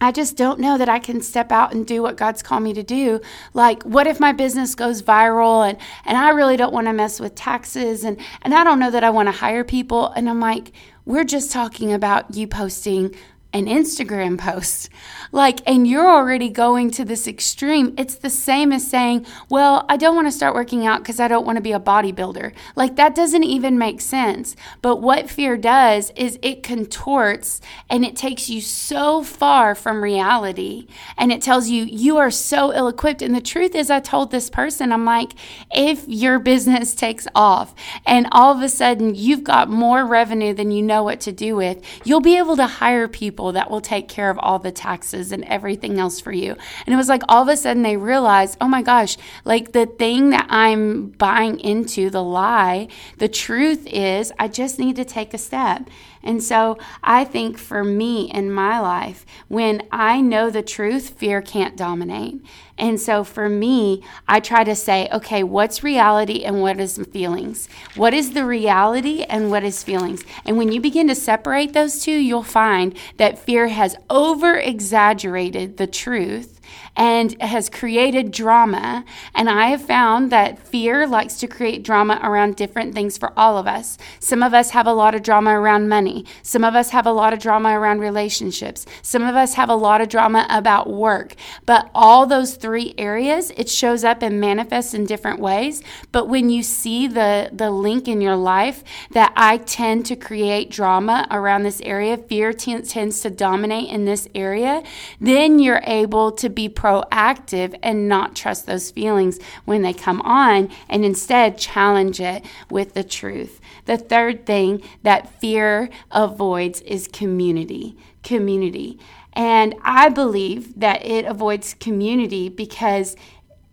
I 0.04 0.12
just 0.12 0.36
don't 0.36 0.60
know 0.60 0.78
that 0.78 0.90
I 0.90 1.00
can 1.00 1.22
step 1.22 1.50
out 1.50 1.74
and 1.74 1.88
do 1.88 2.02
what 2.02 2.18
God's 2.18 2.44
called 2.44 2.64
me 2.64 2.74
to 2.74 2.84
do. 2.84 3.22
Like, 3.54 3.84
what 3.84 4.06
if 4.06 4.20
my 4.20 4.34
business 4.34 4.76
goes 4.76 5.02
viral 5.02 5.68
and, 5.68 5.78
and 6.06 6.18
I 6.18 6.32
really 6.32 6.58
don't 6.58 6.74
want 6.74 6.88
to 6.88 6.94
mess 6.94 7.22
with 7.22 7.36
taxes 7.36 8.04
and, 8.04 8.20
and 8.42 8.54
I 8.54 8.66
don't 8.66 8.80
know 8.80 8.92
that 8.92 9.06
I 9.06 9.10
want 9.12 9.28
to 9.28 9.32
hire 9.32 9.64
people? 9.64 10.10
And 10.10 10.30
I'm 10.30 10.42
like, 10.42 10.74
we're 11.06 11.24
just 11.24 11.52
talking 11.52 11.94
about 11.94 12.36
you 12.36 12.48
posting 12.48 13.16
an 13.54 13.68
Instagram 13.68 14.38
post. 14.38 14.90
Like, 15.32 15.60
and 15.68 15.88
you're 15.88 16.10
already 16.10 16.50
going 16.50 16.92
to 16.92 17.06
this 17.06 17.28
extreme. 17.28 17.94
It's 17.98 18.16
the 18.16 18.30
same 18.30 18.72
as 18.72 18.88
saying, 18.88 19.26
well, 19.50 19.86
I 19.90 19.98
don't 19.98 20.16
want 20.16 20.28
to 20.28 20.32
start 20.32 20.56
working 20.56 20.86
out 20.86 21.00
because 21.00 21.20
I 21.20 21.28
don't 21.28 21.46
want 21.46 21.58
to 21.58 21.62
be 21.62 21.72
a 21.72 21.80
bodybuilder. 21.80 22.54
Like, 22.76 22.96
that 22.96 23.16
doesn't 23.16 23.44
even 23.44 23.78
make 23.78 24.02
sense. 24.02 24.56
But 24.82 24.98
what 24.98 25.30
fear 25.30 25.58
does 25.58 26.12
is 26.16 26.40
it 26.42 26.64
contorts 26.64 27.62
and 27.90 28.04
it 28.04 28.16
takes 28.16 28.50
you 28.50 28.62
so 28.62 29.24
far 29.24 29.76
from 29.76 30.04
reality. 30.04 30.88
And 31.18 31.32
it 31.32 31.42
tells 31.42 31.70
you, 31.70 31.84
you 31.84 32.18
are 32.18 32.32
so 32.32 32.74
ill 32.74 32.88
equipped. 32.88 33.22
And 33.22 33.36
the 33.36 33.42
truth 33.42 33.76
is, 33.76 33.90
I 33.90 34.00
told 34.00 34.32
this 34.32 34.50
person, 34.50 34.92
I'm 34.92 35.06
like, 35.06 35.34
if 35.74 36.08
your 36.08 36.40
business 36.40 36.96
takes 36.96 37.28
off 37.36 37.74
and 38.06 38.28
all 38.32 38.56
of 38.56 38.62
a 38.62 38.70
sudden 38.70 39.16
you've 39.16 39.44
got 39.44 39.70
more 39.70 40.06
revenue 40.06 40.54
than 40.54 40.72
you 40.72 40.82
know 40.82 41.04
what 41.04 41.20
to 41.22 41.32
do 41.32 41.56
with, 41.56 41.84
you'll 42.04 42.22
be 42.22 42.38
able 42.38 42.56
to 42.56 42.68
hire 42.68 43.08
people 43.08 43.43
people 43.44 43.52
that 43.52 43.70
will 43.70 43.82
take 43.82 44.08
care 44.08 44.30
of 44.30 44.40
all 44.40 44.58
the 44.58 44.72
taxes 44.72 45.34
and 45.34 45.44
everything 45.44 46.00
else 46.00 46.22
for 46.22 46.32
you. 46.32 46.56
And 46.86 46.94
it 46.94 46.96
was 46.96 47.10
like 47.10 47.24
all 47.28 47.42
of 47.42 47.50
a 47.50 47.58
sudden 47.58 47.84
they 47.84 47.98
realized, 47.98 48.58
oh 48.62 48.70
my 48.70 48.82
gosh, 48.82 49.18
like 49.44 49.74
the 49.74 49.86
thing 49.86 50.30
that 50.30 50.48
I'm 50.50 51.10
buying 51.10 51.60
into, 51.60 52.10
the 52.10 52.24
lie, 52.24 52.88
the 53.18 53.28
truth 53.28 53.86
is 53.88 54.32
I 54.40 54.48
just 54.48 54.80
need 54.80 54.96
to 54.96 55.04
take 55.04 55.34
a 55.34 55.38
step. 55.38 55.90
And 56.24 56.42
so 56.42 56.78
I 57.04 57.26
think 57.26 57.58
for 57.58 57.84
me 57.84 58.32
in 58.32 58.52
my 58.52 58.80
life, 58.80 59.26
when 59.48 59.84
I 59.92 60.22
know 60.22 60.50
the 60.50 60.64
truth, 60.64 61.10
fear 61.10 61.42
can't 61.42 61.76
dominate. 61.76 62.44
And 62.78 63.00
so 63.00 63.24
for 63.24 63.50
me, 63.50 64.04
I 64.28 64.40
try 64.40 64.64
to 64.64 64.76
say, 64.76 65.08
okay, 65.12 65.44
what's 65.44 65.84
reality 65.84 66.44
and 66.44 66.62
what 66.62 66.80
is 66.80 66.98
feelings? 67.12 67.68
What 67.96 68.14
is 68.14 68.34
the 68.34 68.46
reality 68.46 69.24
and 69.24 69.52
what 69.52 69.64
is 69.64 69.84
feelings? 69.84 70.24
And 70.46 70.58
when 70.58 70.72
you 70.72 70.82
begin 70.82 71.08
to 71.10 71.16
separate 71.16 71.74
those 71.74 72.02
two, 72.02 72.12
you'll 72.12 72.44
find 72.44 72.98
that 73.18 73.38
fear 73.38 73.68
has 73.68 73.96
over 74.10 74.58
exaggerated 74.58 75.78
the 75.78 75.88
truth 75.88 76.62
and 76.96 77.42
has 77.42 77.70
created 77.70 78.32
drama. 78.32 79.04
And 79.34 79.50
I 79.50 79.68
have 79.68 79.82
found 79.82 80.32
that 80.32 80.60
fear 80.60 81.08
likes 81.08 81.38
to 81.38 81.48
create 81.48 81.84
drama 81.84 82.20
around 82.24 82.56
different 82.56 82.94
things 82.94 83.18
for 83.18 83.32
all 83.38 83.58
of 83.58 83.68
us. 83.68 83.98
Some 84.20 84.44
of 84.44 84.54
us 84.54 84.72
have 84.72 84.88
a 84.88 84.94
lot 84.94 85.16
of 85.16 85.24
drama 85.24 85.60
around 85.60 85.90
money, 85.90 86.26
some 86.42 86.64
of 86.64 86.76
us 86.76 86.90
have 86.90 87.06
a 87.06 87.12
lot 87.12 87.34
of 87.34 87.40
drama 87.40 87.78
around 87.78 88.00
relationships, 88.00 88.86
some 89.02 89.24
of 89.24 89.36
us 89.36 89.56
have 89.56 89.70
a 89.70 89.76
lot 89.76 90.02
of 90.02 90.10
drama 90.10 90.46
about 90.50 90.90
work. 90.90 91.36
But 91.66 91.90
all 91.96 92.26
those 92.26 92.56
three 92.56 92.94
areas, 92.98 93.52
it 93.58 93.70
shows 93.70 94.04
up 94.04 94.22
and 94.22 94.40
manifests 94.40 94.94
in 94.94 95.06
different 95.06 95.40
ways. 95.40 95.82
But 96.12 96.28
when 96.28 96.50
you 96.50 96.64
see 96.64 97.08
the, 97.08 97.50
the 97.52 97.72
link 97.72 98.08
in 98.08 98.22
your 98.22 98.36
life 98.36 98.84
that 99.12 99.34
I 99.36 99.58
tend 99.58 100.06
to 100.08 100.16
create 100.16 100.70
drama 100.70 101.28
around 101.32 101.64
this 101.64 101.82
area, 101.82 102.18
fear 102.18 102.54
t- 102.54 102.82
tends 102.82 103.22
to 103.22 103.30
dominate 103.30 103.90
in 103.90 104.06
this 104.06 104.28
area, 104.36 104.84
then 105.20 105.60
you're 105.60 105.82
able 105.86 106.32
to 106.34 106.50
be 106.50 106.70
proactive 106.84 107.80
and 107.82 108.10
not 108.10 108.36
trust 108.36 108.66
those 108.66 108.92
feelings 108.92 109.40
when 109.64 109.84
they 109.84 109.94
come 109.94 110.20
on 110.22 110.70
and 110.90 111.06
instead 111.06 111.58
challenge 111.58 112.20
it 112.20 112.44
with 112.70 112.94
the 112.94 113.04
truth. 113.06 113.62
The 113.86 113.98
third 113.98 114.46
thing 114.46 114.82
that 115.02 115.40
fear 115.40 115.90
avoids 116.12 116.82
is 116.82 117.08
community. 117.08 117.96
Community. 118.22 119.00
And 119.32 119.76
I 119.82 120.10
believe 120.10 120.78
that 120.80 121.06
it 121.06 121.26
avoids 121.26 121.74
community 121.74 122.50
because 122.50 123.16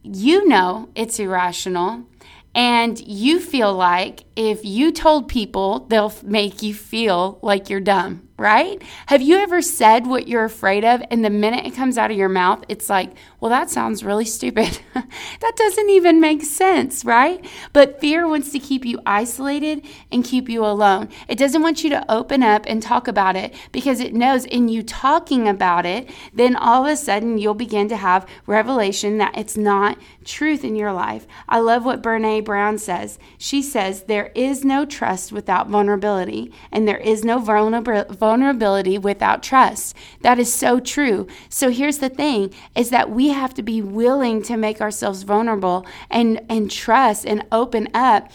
you 0.02 0.46
know 0.46 0.88
it's 0.94 1.18
irrational 1.18 2.06
and 2.54 2.98
you 3.00 3.38
feel 3.40 3.72
like 3.74 4.24
if 4.34 4.64
you 4.64 4.90
told 4.90 5.28
people, 5.28 5.80
they'll 5.88 6.12
make 6.22 6.62
you 6.62 6.74
feel 6.74 7.38
like 7.42 7.70
you're 7.70 7.80
dumb, 7.80 8.28
right? 8.40 8.82
Have 9.06 9.20
you 9.20 9.36
ever 9.36 9.60
said 9.60 10.06
what 10.06 10.26
you're 10.26 10.44
afraid 10.44 10.82
of, 10.82 11.02
and 11.10 11.22
the 11.22 11.30
minute 11.30 11.66
it 11.66 11.74
comes 11.74 11.98
out 11.98 12.10
of 12.10 12.16
your 12.16 12.30
mouth, 12.30 12.64
it's 12.68 12.88
like, 12.88 13.12
well, 13.40 13.50
that 13.50 13.70
sounds 13.70 14.04
really 14.04 14.26
stupid. 14.26 14.80
that 14.94 15.56
doesn't 15.56 15.88
even 15.88 16.20
make 16.20 16.42
sense, 16.42 17.04
right? 17.04 17.44
But 17.72 17.98
fear 17.98 18.28
wants 18.28 18.52
to 18.52 18.58
keep 18.58 18.84
you 18.84 19.00
isolated 19.06 19.82
and 20.12 20.24
keep 20.24 20.48
you 20.48 20.64
alone. 20.64 21.08
It 21.26 21.38
doesn't 21.38 21.62
want 21.62 21.82
you 21.82 21.90
to 21.90 22.12
open 22.12 22.42
up 22.42 22.64
and 22.66 22.82
talk 22.82 23.08
about 23.08 23.36
it 23.36 23.54
because 23.72 23.98
it 24.00 24.14
knows 24.14 24.44
in 24.44 24.68
you 24.68 24.82
talking 24.82 25.48
about 25.48 25.86
it, 25.86 26.10
then 26.34 26.54
all 26.54 26.84
of 26.84 26.92
a 26.92 26.96
sudden 26.96 27.38
you'll 27.38 27.54
begin 27.54 27.88
to 27.88 27.96
have 27.96 28.28
revelation 28.46 29.16
that 29.18 29.36
it's 29.38 29.56
not 29.56 29.98
truth 30.24 30.62
in 30.62 30.76
your 30.76 30.92
life. 30.92 31.26
I 31.48 31.60
love 31.60 31.84
what 31.84 32.02
Brene 32.02 32.44
Brown 32.44 32.76
says. 32.78 33.18
She 33.38 33.62
says, 33.62 34.04
There 34.04 34.30
is 34.34 34.64
no 34.64 34.84
trust 34.84 35.32
without 35.32 35.68
vulnerability, 35.68 36.52
and 36.70 36.86
there 36.86 36.98
is 36.98 37.24
no 37.24 37.38
vulnerability 37.38 38.98
without 38.98 39.42
trust. 39.42 39.96
That 40.20 40.38
is 40.38 40.52
so 40.52 40.78
true. 40.78 41.26
So 41.48 41.70
here's 41.70 41.98
the 41.98 42.08
thing 42.08 42.52
is 42.74 42.90
that 42.90 43.10
we 43.10 43.29
have 43.30 43.54
to 43.54 43.62
be 43.62 43.82
willing 43.82 44.42
to 44.44 44.56
make 44.56 44.80
ourselves 44.80 45.22
vulnerable 45.22 45.86
and, 46.10 46.40
and 46.48 46.70
trust 46.70 47.26
and 47.26 47.44
open 47.52 47.88
up 47.94 48.30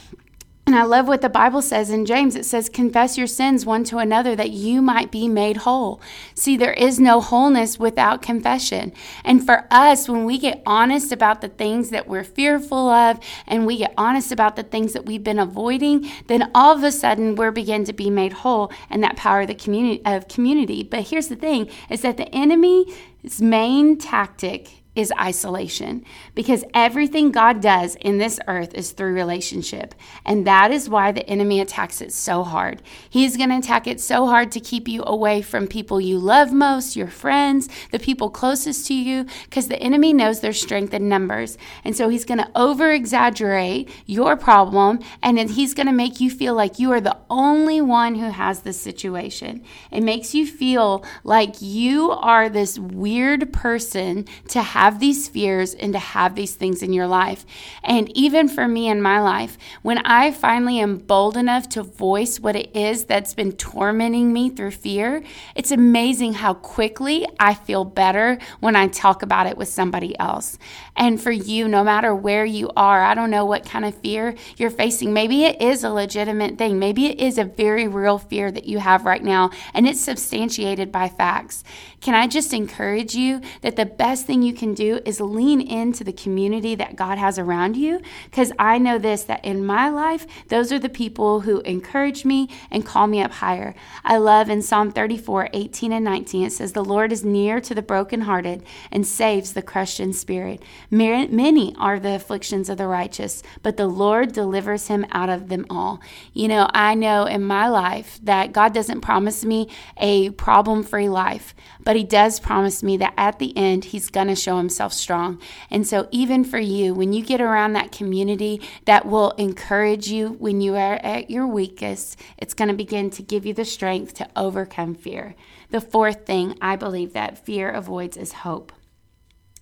and 0.68 0.76
I 0.76 0.82
love 0.82 1.08
what 1.08 1.22
the 1.22 1.30
Bible 1.30 1.62
says 1.62 1.92
in 1.92 2.08
James. 2.08 2.36
It 2.36 2.44
says, 2.44 2.70
Confess 2.70 3.20
your 3.20 3.28
sins 3.28 3.68
one 3.68 3.84
to 3.84 4.00
another 4.00 4.36
that 4.36 4.50
you 4.50 4.82
might 4.82 5.12
be 5.12 5.28
made 5.28 5.58
whole. 5.58 6.02
See, 6.34 6.58
there 6.58 6.74
is 6.74 7.00
no 7.00 7.22
wholeness 7.22 7.78
without 7.78 8.24
confession. 8.24 8.92
And 9.24 9.46
for 9.46 9.68
us, 9.70 10.10
when 10.10 10.26
we 10.26 10.40
get 10.40 10.64
honest 10.66 11.12
about 11.12 11.42
the 11.42 11.50
things 11.50 11.92
that 11.92 12.08
we're 12.08 12.24
fearful 12.24 12.90
of 12.90 13.20
and 13.46 13.68
we 13.68 13.78
get 13.78 13.94
honest 13.96 14.32
about 14.32 14.56
the 14.56 14.64
things 14.64 14.94
that 14.94 15.06
we've 15.06 15.24
been 15.24 15.38
avoiding, 15.38 16.10
then 16.28 16.50
all 16.56 16.76
of 16.76 16.84
a 16.84 16.92
sudden 16.92 17.36
we're 17.36 17.52
begin 17.52 17.84
to 17.84 17.94
be 17.94 18.10
made 18.10 18.34
whole 18.34 18.72
and 18.90 19.04
that 19.04 19.18
power 19.18 19.42
of 19.42 19.48
the 19.48 19.56
community 19.56 20.02
of 20.04 20.28
community. 20.28 20.82
But 20.82 21.10
here's 21.10 21.28
the 21.28 21.36
thing 21.36 21.70
is 21.92 22.02
that 22.02 22.18
the 22.18 22.34
enemy's 22.34 23.40
main 23.40 24.00
tactic 24.00 24.85
is 24.96 25.12
isolation 25.20 26.06
because 26.34 26.64
everything 26.74 27.32
God 27.32 27.62
does 27.62 27.96
in 27.96 28.18
this 28.18 28.40
earth 28.48 28.74
is 28.74 28.92
through 28.92 29.14
relationship. 29.14 29.94
And 30.26 30.48
that 30.48 30.72
is 30.72 30.90
why 30.90 31.12
the 31.12 31.28
enemy 31.30 31.60
attacks 31.60 32.02
it 32.02 32.14
so 32.14 32.44
hard. 32.44 32.82
He's 33.10 33.36
going 33.36 33.50
to 33.50 33.58
attack 33.58 33.88
it 33.88 34.00
so 34.00 34.28
hard 34.28 34.52
to 34.54 34.60
keep 34.60 34.88
you 34.88 35.04
away 35.06 35.42
from 35.42 35.68
people 35.68 36.00
you 36.00 36.18
love 36.18 36.54
most, 36.54 36.96
your 36.96 37.08
friends, 37.08 37.68
the 37.92 38.00
people 38.00 38.30
closest 38.30 38.88
to 38.88 38.94
you, 38.94 39.26
because 39.44 39.68
the 39.68 39.80
enemy 39.80 40.14
knows 40.14 40.40
their 40.40 40.54
strength 40.54 40.94
in 40.94 41.10
numbers. 41.10 41.58
And 41.84 41.96
so 41.96 42.08
he's 42.08 42.26
going 42.26 42.38
to 42.38 42.52
over 42.56 42.92
exaggerate 42.92 43.90
your 44.06 44.38
problem 44.38 45.00
and 45.22 45.38
he's 45.50 45.74
going 45.74 45.88
to 45.88 45.94
make 45.94 46.22
you 46.22 46.30
feel 46.30 46.54
like 46.54 46.80
you 46.80 46.92
are 46.92 47.02
the 47.02 47.18
only 47.30 47.82
one 47.82 48.16
who 48.16 48.30
has 48.30 48.62
this 48.62 48.80
situation. 48.80 49.64
It 49.92 50.04
makes 50.04 50.34
you 50.34 50.48
feel 50.48 51.04
like 51.24 51.62
you 51.62 52.12
are 52.12 52.48
this 52.50 52.80
weird 52.80 53.52
person 53.52 54.26
to 54.50 54.62
have 54.62 54.85
have 54.86 55.00
these 55.00 55.28
fears 55.28 55.74
and 55.74 55.94
to 55.94 56.00
have 56.00 56.36
these 56.36 56.54
things 56.54 56.84
in 56.84 56.94
your 56.94 57.08
life. 57.08 57.44
And 57.84 58.16
even 58.16 58.48
for 58.48 58.68
me 58.68 58.88
in 58.88 59.02
my 59.02 59.20
life, 59.20 59.58
when 59.82 59.98
I 60.06 60.32
finally 60.32 60.80
am 60.80 60.98
bold 60.98 61.38
enough 61.38 61.68
to 61.70 61.82
voice 61.82 62.40
what 62.40 62.56
it 62.56 62.76
is 62.76 63.06
that's 63.06 63.34
been 63.34 63.54
tormenting 63.54 64.32
me 64.32 64.52
through 64.52 64.72
fear, 64.72 65.24
it's 65.56 65.72
amazing 65.72 66.34
how 66.34 66.54
quickly 66.54 67.26
I 67.40 67.56
feel 67.56 67.84
better 67.84 68.38
when 68.60 68.76
I 68.76 68.88
talk 68.88 69.24
about 69.24 69.48
it 69.48 69.58
with 69.58 69.70
somebody 69.70 70.18
else. 70.20 70.60
And 70.96 71.20
for 71.20 71.32
you, 71.32 71.68
no 71.68 71.84
matter 71.84 72.14
where 72.14 72.46
you 72.46 72.70
are, 72.78 73.04
I 73.04 73.16
don't 73.16 73.32
know 73.32 73.44
what 73.44 73.66
kind 73.66 73.86
of 73.86 73.96
fear 73.96 74.36
you're 74.56 74.70
facing. 74.70 75.14
Maybe 75.14 75.46
it 75.46 75.60
is 75.60 75.84
a 75.84 75.90
legitimate 75.90 76.60
thing. 76.60 76.78
Maybe 76.78 77.08
it 77.08 77.20
is 77.20 77.40
a 77.40 77.44
very 77.44 77.88
real 77.88 78.20
fear 78.20 78.52
that 78.52 78.66
you 78.66 78.78
have 78.78 79.04
right 79.04 79.24
now, 79.24 79.50
and 79.74 79.88
it's 79.88 80.00
substantiated 80.00 80.92
by 80.92 81.10
facts. 81.10 81.64
Can 82.02 82.14
I 82.14 82.28
just 82.28 82.54
encourage 82.54 83.16
you 83.16 83.42
that 83.62 83.78
the 83.78 83.86
best 83.86 84.28
thing 84.28 84.44
you 84.44 84.54
can 84.54 84.75
do 84.76 85.00
is 85.06 85.20
lean 85.20 85.62
into 85.62 86.04
the 86.04 86.14
community 86.14 86.76
that 86.76 86.96
God 86.96 87.18
has 87.18 87.40
around 87.40 87.78
you. 87.78 88.02
Because 88.26 88.52
I 88.60 88.78
know 88.78 88.98
this 88.98 89.24
that 89.24 89.44
in 89.44 89.66
my 89.66 89.90
life, 89.90 90.28
those 90.50 90.72
are 90.72 90.80
the 90.80 90.90
people 90.90 91.42
who 91.42 91.62
encourage 91.62 92.26
me 92.26 92.50
and 92.70 92.86
call 92.86 93.08
me 93.08 93.22
up 93.22 93.32
higher. 93.32 93.74
I 94.04 94.18
love 94.18 94.50
in 94.50 94.62
Psalm 94.62 94.92
34 94.92 95.50
18 95.54 95.92
and 95.92 96.06
19, 96.06 96.46
it 96.46 96.52
says, 96.52 96.74
The 96.74 96.84
Lord 96.84 97.12
is 97.12 97.24
near 97.24 97.60
to 97.62 97.74
the 97.74 97.82
brokenhearted 97.82 98.64
and 98.92 99.08
saves 99.08 99.54
the 99.54 99.62
crushed 99.62 100.00
in 100.00 100.14
spirit. 100.14 100.62
Many 100.92 101.76
are 101.78 102.00
the 102.00 102.16
afflictions 102.16 102.70
of 102.70 102.78
the 102.78 102.88
righteous, 102.88 103.42
but 103.64 103.78
the 103.78 103.88
Lord 103.88 104.34
delivers 104.34 104.88
him 104.88 105.06
out 105.12 105.30
of 105.30 105.50
them 105.50 105.66
all. 105.70 106.02
You 106.34 106.48
know, 106.48 106.70
I 106.74 106.94
know 106.96 107.26
in 107.26 107.44
my 107.44 107.68
life 107.68 108.20
that 108.24 108.52
God 108.52 108.74
doesn't 108.74 109.02
promise 109.02 109.46
me 109.46 109.70
a 109.98 110.32
problem 110.32 110.84
free 110.84 111.10
life, 111.10 111.56
but 111.84 111.96
He 111.96 112.04
does 112.04 112.40
promise 112.40 112.84
me 112.84 112.98
that 112.98 113.14
at 113.18 113.40
the 113.40 113.56
end, 113.58 113.86
He's 113.86 114.10
going 114.10 114.28
to 114.28 114.36
show 114.36 114.58
Himself 114.58 114.65
strong. 114.70 115.42
And 115.70 115.88
so, 115.88 116.08
even 116.12 116.44
for 116.44 116.60
you, 116.60 116.94
when 116.94 117.14
you 117.14 117.24
get 117.24 117.42
around 117.42 117.74
that 117.74 117.92
community 117.92 118.62
that 118.86 119.06
will 119.06 119.32
encourage 119.32 120.08
you 120.08 120.30
when 120.40 120.62
you 120.62 120.76
are 120.76 120.96
at 121.04 121.30
your 121.30 121.48
weakest, 121.48 122.20
it's 122.38 122.54
going 122.54 122.70
to 122.70 122.76
begin 122.76 123.10
to 123.12 123.24
give 123.24 123.46
you 123.46 123.54
the 123.54 123.66
strength 123.66 124.14
to 124.16 124.30
overcome 124.36 124.96
fear. 124.96 125.36
The 125.70 125.82
fourth 125.82 126.26
thing 126.26 126.58
I 126.62 126.76
believe 126.76 127.14
that 127.14 127.46
fear 127.46 127.70
avoids 127.70 128.18
is 128.18 128.32
hope. 128.32 128.72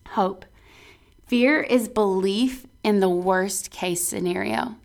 Hope. 0.09 0.45
Fear 1.27 1.61
is 1.61 1.87
belief 1.87 2.67
in 2.83 2.99
the 2.99 3.09
worst 3.09 3.71
case 3.71 4.05
scenario. 4.07 4.75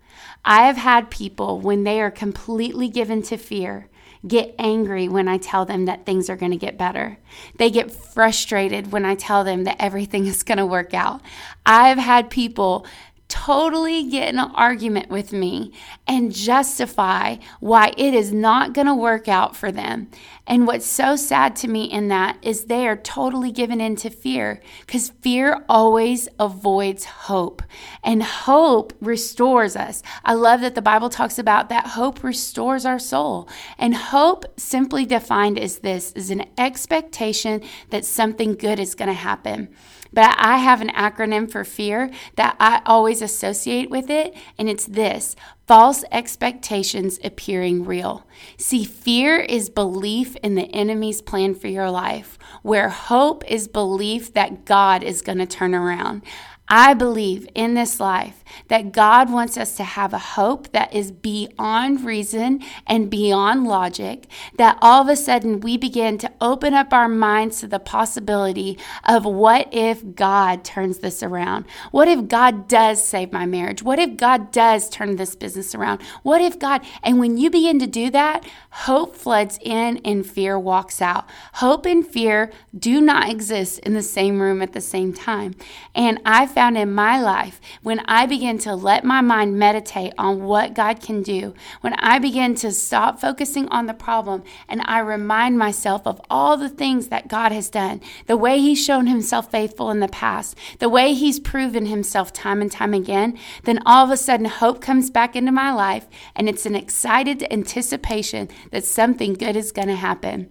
I 0.45 0.67
have 0.67 0.77
had 0.77 1.11
people, 1.11 1.61
when 1.61 1.85
they 1.85 2.01
are 2.01 2.11
completely 2.11 2.89
given 2.89 3.23
to 3.23 3.37
fear, 3.37 3.89
get 4.27 4.55
angry 4.59 5.09
when 5.09 5.29
I 5.29 5.39
tell 5.39 5.65
them 5.65 5.85
that 5.85 6.05
things 6.05 6.29
are 6.29 6.37
going 6.37 6.53
to 6.53 6.59
get 6.59 6.77
better. 6.77 7.19
They 7.57 7.71
get 7.71 7.91
frustrated 7.91 8.93
when 8.93 9.05
I 9.05 9.15
tell 9.15 9.45
them 9.45 9.65
that 9.65 9.77
everything 9.79 10.27
is 10.33 10.43
going 10.43 10.59
to 10.59 10.67
work 10.67 10.95
out. 10.95 11.21
I've 11.65 11.99
had 11.99 12.31
people 12.31 12.87
totally 13.29 14.09
get 14.09 14.31
in 14.31 14.39
an 14.39 14.51
argument 14.55 15.11
with 15.11 15.33
me 15.33 15.73
and 16.07 16.35
justify 16.35 17.37
why 17.61 17.93
it 17.97 18.15
is 18.15 18.33
not 18.33 18.73
going 18.73 18.87
to 18.87 18.95
work 18.95 19.29
out 19.29 19.55
for 19.55 19.71
them. 19.71 20.09
And 20.47 20.67
what's 20.67 20.87
so 20.87 21.15
sad 21.15 21.55
to 21.57 21.69
me 21.69 21.85
in 21.85 22.09
that 22.09 22.39
is 22.41 22.65
they 22.65 22.89
are 22.89 22.97
totally 22.97 23.53
given 23.53 23.83
into 23.83 24.09
fear 24.09 24.63
because 24.81 25.11
fear 25.21 25.63
always 25.69 26.27
avoids 26.39 27.05
hope. 27.05 27.63
And 28.03 28.23
hope 28.23 28.95
restores 29.01 29.77
us. 29.77 30.03
I 30.25 30.33
love 30.33 30.63
that 30.63 30.75
the 30.75 30.81
Bible 30.81 31.11
talks 31.11 31.39
about 31.39 31.69
that 31.69 31.89
hope 31.89 32.25
restores 32.25 32.87
our 32.87 32.99
soul. 32.99 33.47
And 33.77 33.95
hope, 33.95 34.47
simply 34.59 35.05
defined 35.05 35.59
as 35.59 35.81
this, 35.81 36.13
is 36.13 36.31
an 36.31 36.47
expectation 36.57 37.61
that 37.91 38.07
something 38.07 38.55
good 38.55 38.81
is 38.81 38.95
going 38.95 39.09
to 39.09 39.15
happen. 39.15 39.69
But 40.13 40.35
I 40.39 40.59
have 40.59 40.81
an 40.81 40.89
acronym 40.89 41.51
for 41.51 41.65
fear 41.65 42.11
that 42.37 42.57
I 42.59 42.81
always 42.87 43.18
associate 43.23 43.91
with 43.91 44.11
it, 44.11 44.35
and 44.59 44.69
it's 44.69 44.87
this 44.87 45.37
false 45.67 46.05
expectations 46.11 47.19
appearing 47.23 47.85
real. 47.85 48.27
See, 48.57 48.85
fear 48.85 49.39
is 49.39 49.69
belief 49.69 50.35
in 50.37 50.55
the 50.55 50.75
enemy's 50.75 51.21
plan 51.21 51.55
for 51.55 51.69
your 51.69 51.91
life, 51.91 52.39
where 52.63 52.89
hope 52.89 53.45
is 53.51 53.69
belief 53.69 54.33
that 54.33 54.65
God 54.65 55.03
is 55.03 55.23
going 55.23 55.39
to 55.39 55.47
turn 55.47 55.75
around. 55.75 56.23
I 56.69 56.95
believe 56.95 57.49
in 57.55 57.75
this 57.75 57.99
life 57.99 58.45
that 58.69 58.93
God 58.93 59.33
wants 59.33 59.57
us 59.57 59.77
to 59.77 59.85
have 59.85 60.13
a 60.13 60.19
hope 60.19 60.73
that 60.73 60.93
is 60.95 61.11
beyond 61.11 62.05
reason 62.05 62.63
and 62.87 63.11
beyond 63.11 63.67
logic, 63.67 64.27
that 64.57 64.79
all 64.83 65.03
of 65.03 65.09
a 65.09 65.17
sudden 65.17 65.61
we 65.61 65.77
begin 65.77 66.19
to 66.19 66.33
open 66.41 66.75
up 66.75 66.93
our 66.93 67.09
minds 67.09 67.61
to 67.61 67.69
the 67.69 67.79
possibility 67.79 68.79
of 69.07 69.25
what 69.25 69.69
if 69.73 70.15
God 70.15 70.65
turns 70.65 70.99
this 70.99 71.23
around? 71.23 71.65
What 71.91 72.09
if 72.09 72.29
God 72.29 72.69
does 72.69 73.07
save 73.07 73.33
my 73.33 73.47
marriage? 73.47 73.83
What 73.83 73.99
if 73.99 74.17
God 74.17 74.51
does 74.51 74.89
turn 74.91 75.17
this 75.17 75.35
business 75.35 75.75
around? 75.75 76.03
What 76.23 76.41
if 76.41 76.59
God, 76.59 76.85
and 77.03 77.19
when 77.19 77.39
you 77.39 77.51
begin 77.51 77.79
to 77.79 77.87
do 77.87 78.11
that, 78.11 78.45
hope 78.71 79.17
floods 79.17 79.59
in 79.63 79.99
and 80.05 80.27
fear 80.27 80.59
walks 80.59 81.01
out. 81.01 81.29
Hope 81.55 81.87
and 81.87 82.07
fear 82.07 82.51
do 82.77 83.01
not 83.01 83.29
exist 83.29 83.79
in 83.81 83.95
the 83.95 84.03
same 84.03 84.41
room 84.41 84.61
at 84.63 84.73
the 84.73 84.81
same 84.81 85.13
time. 85.13 85.55
And 85.95 86.21
I 86.25 86.47
found 86.59 86.77
in 86.77 86.93
my 86.93 87.21
life 87.21 87.61
when 87.85 88.01
I 88.07 88.27
begin 88.27 88.59
to 88.59 88.75
let 88.75 89.05
my 89.05 89.21
mind 89.21 89.57
meditate 89.57 90.13
on 90.19 90.43
what 90.43 90.75
God 90.75 91.01
can 91.01 91.23
do, 91.23 91.55
when 91.83 91.95
I 91.95 92.19
begin 92.19 92.57
to 92.57 92.73
stop 92.73 93.21
focusing 93.21 93.69
on 93.69 93.87
the 93.87 93.95
problem 93.95 94.43
and 94.69 94.83
I 94.85 94.99
remind 94.99 95.57
myself 95.57 96.05
of 96.05 96.21
all 96.29 96.57
the 96.57 96.69
things 96.69 97.11
that 97.11 97.29
God 97.29 97.53
has 97.53 97.71
done, 97.71 98.01
the 98.27 98.37
way 98.37 98.59
He's 98.59 98.85
shown 98.85 99.07
Himself 99.07 99.53
faithful 99.53 99.93
in 99.93 100.01
the 100.01 100.09
past, 100.09 100.57
the 100.81 100.89
way 100.89 101.15
He's 101.15 101.39
proven 101.39 101.87
Himself 101.87 102.33
time 102.33 102.61
and 102.61 102.73
time 102.73 102.93
again, 102.93 103.39
then 103.63 103.79
all 103.87 104.05
of 104.05 104.11
a 104.11 104.17
sudden 104.17 104.47
hope 104.47 104.81
comes 104.81 105.11
back 105.11 105.37
into 105.37 105.53
my 105.53 105.73
life 105.73 106.09
and 106.35 106.49
it's 106.49 106.67
an 106.67 106.75
excited 106.75 107.47
anticipation 107.53 108.49
that 108.73 108.85
something 108.85 109.35
good 109.35 109.55
is 109.55 109.71
going 109.71 109.87
to 109.87 109.95
happen. 109.95 110.51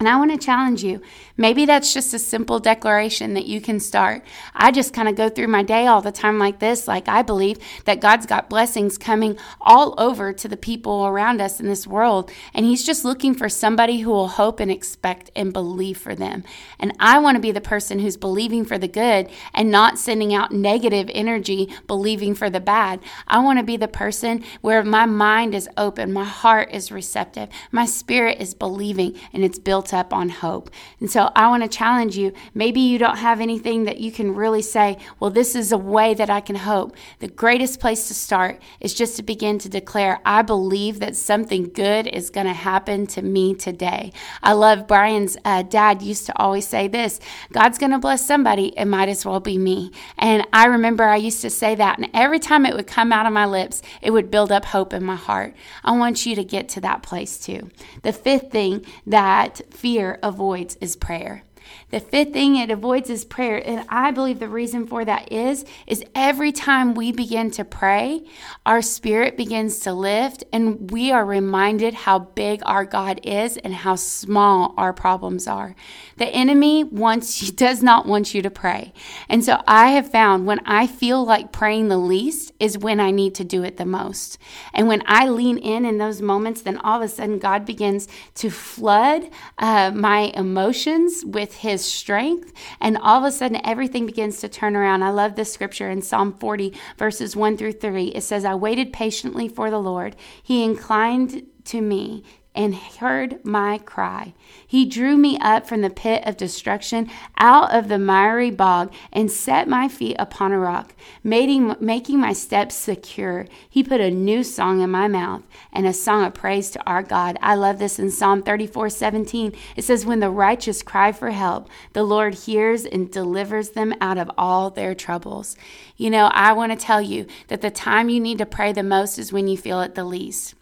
And 0.00 0.08
I 0.08 0.16
want 0.16 0.30
to 0.30 0.38
challenge 0.38 0.84
you. 0.84 1.02
Maybe 1.36 1.66
that's 1.66 1.92
just 1.92 2.14
a 2.14 2.20
simple 2.20 2.60
declaration 2.60 3.34
that 3.34 3.46
you 3.46 3.60
can 3.60 3.80
start. 3.80 4.24
I 4.54 4.70
just 4.70 4.92
kind 4.92 5.08
of 5.08 5.16
go 5.16 5.28
through 5.28 5.48
my 5.48 5.64
day 5.64 5.88
all 5.88 6.00
the 6.00 6.12
time 6.12 6.38
like 6.38 6.60
this. 6.60 6.86
Like, 6.86 7.08
I 7.08 7.22
believe 7.22 7.58
that 7.84 8.00
God's 8.00 8.24
got 8.24 8.48
blessings 8.48 8.96
coming 8.96 9.36
all 9.60 9.94
over 9.98 10.32
to 10.32 10.46
the 10.46 10.56
people 10.56 11.06
around 11.06 11.40
us 11.40 11.58
in 11.58 11.66
this 11.66 11.84
world. 11.84 12.30
And 12.54 12.64
He's 12.64 12.86
just 12.86 13.04
looking 13.04 13.34
for 13.34 13.48
somebody 13.48 14.00
who 14.00 14.10
will 14.10 14.28
hope 14.28 14.60
and 14.60 14.70
expect 14.70 15.32
and 15.34 15.52
believe 15.52 15.98
for 15.98 16.14
them. 16.14 16.44
And 16.78 16.92
I 17.00 17.18
want 17.18 17.34
to 17.34 17.42
be 17.42 17.50
the 17.50 17.60
person 17.60 17.98
who's 17.98 18.16
believing 18.16 18.64
for 18.64 18.78
the 18.78 18.86
good 18.86 19.28
and 19.52 19.68
not 19.68 19.98
sending 19.98 20.32
out 20.32 20.52
negative 20.52 21.10
energy, 21.12 21.72
believing 21.88 22.36
for 22.36 22.48
the 22.48 22.60
bad. 22.60 23.00
I 23.26 23.40
want 23.40 23.58
to 23.58 23.64
be 23.64 23.76
the 23.76 23.88
person 23.88 24.44
where 24.60 24.84
my 24.84 25.06
mind 25.06 25.56
is 25.56 25.68
open, 25.76 26.12
my 26.12 26.24
heart 26.24 26.70
is 26.72 26.92
receptive, 26.92 27.48
my 27.72 27.84
spirit 27.84 28.40
is 28.40 28.54
believing, 28.54 29.18
and 29.32 29.42
it's 29.42 29.58
built 29.58 29.87
built 29.88 29.98
up 29.98 30.12
on 30.12 30.28
hope. 30.28 30.70
And 31.00 31.10
so 31.10 31.30
I 31.34 31.48
want 31.48 31.62
to 31.62 31.68
challenge 31.68 32.16
you. 32.16 32.32
Maybe 32.54 32.80
you 32.80 32.98
don't 32.98 33.18
have 33.18 33.40
anything 33.40 33.84
that 33.84 33.98
you 33.98 34.12
can 34.12 34.34
really 34.34 34.62
say, 34.62 34.98
well, 35.20 35.30
this 35.30 35.54
is 35.54 35.72
a 35.72 35.78
way 35.78 36.14
that 36.14 36.30
I 36.30 36.40
can 36.40 36.56
hope. 36.56 36.94
The 37.20 37.28
greatest 37.28 37.80
place 37.80 38.08
to 38.08 38.14
start 38.14 38.60
is 38.80 38.94
just 38.94 39.16
to 39.16 39.22
begin 39.22 39.58
to 39.60 39.68
declare, 39.68 40.20
I 40.24 40.42
believe 40.42 41.00
that 41.00 41.16
something 41.16 41.70
good 41.72 42.06
is 42.06 42.30
going 42.30 42.46
to 42.46 42.52
happen 42.52 43.06
to 43.08 43.22
me 43.22 43.54
today. 43.54 44.12
I 44.42 44.52
love 44.52 44.86
Brian's 44.86 45.36
uh, 45.44 45.62
dad 45.62 46.02
used 46.02 46.26
to 46.26 46.38
always 46.38 46.66
say 46.66 46.88
this 46.88 47.20
God's 47.52 47.78
going 47.78 47.92
to 47.92 47.98
bless 47.98 48.26
somebody, 48.26 48.68
it 48.76 48.86
might 48.86 49.08
as 49.08 49.24
well 49.24 49.40
be 49.40 49.58
me. 49.58 49.90
And 50.18 50.46
I 50.52 50.66
remember 50.66 51.04
I 51.04 51.16
used 51.16 51.42
to 51.42 51.50
say 51.50 51.74
that, 51.76 51.98
and 51.98 52.10
every 52.12 52.38
time 52.38 52.66
it 52.66 52.74
would 52.74 52.86
come 52.86 53.12
out 53.12 53.26
of 53.26 53.32
my 53.32 53.46
lips, 53.46 53.82
it 54.02 54.10
would 54.10 54.30
build 54.30 54.52
up 54.52 54.66
hope 54.66 54.92
in 54.92 55.04
my 55.04 55.16
heart. 55.16 55.54
I 55.84 55.92
want 55.92 56.26
you 56.26 56.34
to 56.36 56.44
get 56.44 56.68
to 56.70 56.80
that 56.80 57.02
place 57.02 57.38
too. 57.38 57.70
The 58.02 58.12
fifth 58.12 58.50
thing 58.50 58.84
that 59.06 59.60
fear 59.78 60.18
avoids 60.24 60.76
is 60.80 60.96
prayer. 60.96 61.44
The 61.90 62.00
fifth 62.00 62.32
thing 62.32 62.56
it 62.56 62.70
avoids 62.70 63.08
is 63.08 63.24
prayer. 63.24 63.62
And 63.64 63.86
I 63.88 64.10
believe 64.10 64.38
the 64.38 64.48
reason 64.48 64.86
for 64.86 65.04
that 65.04 65.32
is 65.32 65.64
is 65.86 66.04
every 66.14 66.52
time 66.52 66.94
we 66.94 67.12
begin 67.12 67.50
to 67.52 67.64
pray, 67.64 68.24
our 68.66 68.82
spirit 68.82 69.36
begins 69.36 69.80
to 69.80 69.92
lift 69.92 70.44
and 70.52 70.90
we 70.90 71.10
are 71.10 71.24
reminded 71.24 71.94
how 71.94 72.18
big 72.18 72.60
our 72.66 72.84
God 72.84 73.20
is 73.22 73.56
and 73.56 73.74
how 73.74 73.96
small 73.96 74.74
our 74.76 74.92
problems 74.92 75.46
are. 75.46 75.74
The 76.16 76.26
enemy 76.26 76.84
wants 76.84 77.50
does 77.58 77.82
not 77.82 78.06
want 78.06 78.34
you 78.34 78.42
to 78.42 78.50
pray. 78.50 78.92
And 79.28 79.44
so 79.44 79.62
I 79.66 79.90
have 79.92 80.10
found 80.10 80.46
when 80.46 80.60
I 80.66 80.86
feel 80.86 81.24
like 81.24 81.52
praying 81.52 81.88
the 81.88 81.98
least 81.98 82.52
is 82.60 82.76
when 82.76 83.00
I 83.00 83.10
need 83.10 83.34
to 83.36 83.44
do 83.44 83.62
it 83.62 83.76
the 83.76 83.86
most. 83.86 84.38
And 84.74 84.88
when 84.88 85.02
I 85.06 85.28
lean 85.28 85.58
in 85.58 85.84
in 85.84 85.98
those 85.98 86.20
moments, 86.20 86.62
then 86.62 86.78
all 86.78 87.02
of 87.02 87.02
a 87.02 87.08
sudden 87.08 87.38
God 87.38 87.64
begins 87.64 88.08
to 88.34 88.50
flood 88.50 89.30
uh, 89.58 89.90
my 89.94 90.32
emotions 90.34 91.24
with 91.24 91.57
his 91.58 91.84
strength. 91.84 92.52
And 92.80 92.96
all 92.96 93.18
of 93.18 93.24
a 93.24 93.32
sudden, 93.32 93.60
everything 93.64 94.06
begins 94.06 94.40
to 94.40 94.48
turn 94.48 94.76
around. 94.76 95.02
I 95.02 95.10
love 95.10 95.36
this 95.36 95.52
scripture 95.52 95.90
in 95.90 96.02
Psalm 96.02 96.32
40, 96.32 96.72
verses 96.96 97.36
1 97.36 97.56
through 97.56 97.72
3. 97.72 98.08
It 98.08 98.22
says, 98.22 98.44
I 98.44 98.54
waited 98.54 98.92
patiently 98.92 99.48
for 99.48 99.70
the 99.70 99.80
Lord. 99.80 100.16
He 100.42 100.64
inclined 100.64 101.46
to 101.64 101.80
me 101.80 102.24
and 102.54 102.74
heard 102.74 103.44
my 103.44 103.78
cry. 103.78 104.34
He 104.66 104.84
drew 104.84 105.16
me 105.16 105.38
up 105.38 105.66
from 105.66 105.80
the 105.80 105.90
pit 105.90 106.24
of 106.26 106.36
destruction, 106.36 107.08
out 107.36 107.72
of 107.72 107.88
the 107.88 107.98
miry 107.98 108.50
bog, 108.50 108.92
and 109.12 109.30
set 109.30 109.68
my 109.68 109.86
feet 109.86 110.16
upon 110.18 110.52
a 110.52 110.58
rock, 110.58 110.94
making, 111.22 111.76
my 112.20 112.32
steps 112.32 112.74
secure. 112.74 113.46
He 113.68 113.84
put 113.84 114.00
a 114.00 114.10
new 114.10 114.42
song 114.42 114.80
in 114.80 114.90
my 114.90 115.06
mouth 115.06 115.42
and 115.72 115.86
a 115.86 115.92
song 115.92 116.24
of 116.24 116.34
praise 116.34 116.70
to 116.72 116.84
our 116.84 117.02
God. 117.02 117.38
I 117.40 117.54
love 117.54 117.78
this 117.78 117.98
in 117.98 118.10
Psalm 118.10 118.42
34 118.42 118.90
17. 118.90 119.52
It 119.76 119.84
says, 119.84 120.04
When 120.04 120.20
the 120.20 120.30
righteous 120.30 120.82
cry 120.82 121.12
for 121.12 121.30
help, 121.30 121.68
the 121.92 122.02
Lord 122.02 122.34
hears 122.34 122.84
and 122.84 123.10
delivers 123.10 123.70
them 123.70 123.94
out 124.00 124.18
of 124.18 124.30
all 124.36 124.70
their 124.70 124.94
troubles. 124.94 125.56
You 125.96 126.10
know, 126.10 126.26
I 126.26 126.52
want 126.54 126.72
to 126.72 126.76
tell 126.76 127.00
you 127.00 127.26
that 127.48 127.60
the 127.60 127.70
time 127.70 128.08
you 128.08 128.20
need 128.20 128.38
to 128.38 128.46
pray 128.46 128.72
the 128.72 128.82
most 128.82 129.18
is 129.18 129.32
when 129.32 129.46
you 129.48 129.56
feel 129.56 129.80
it 129.80 129.94
the 129.94 130.04
least. 130.04 130.54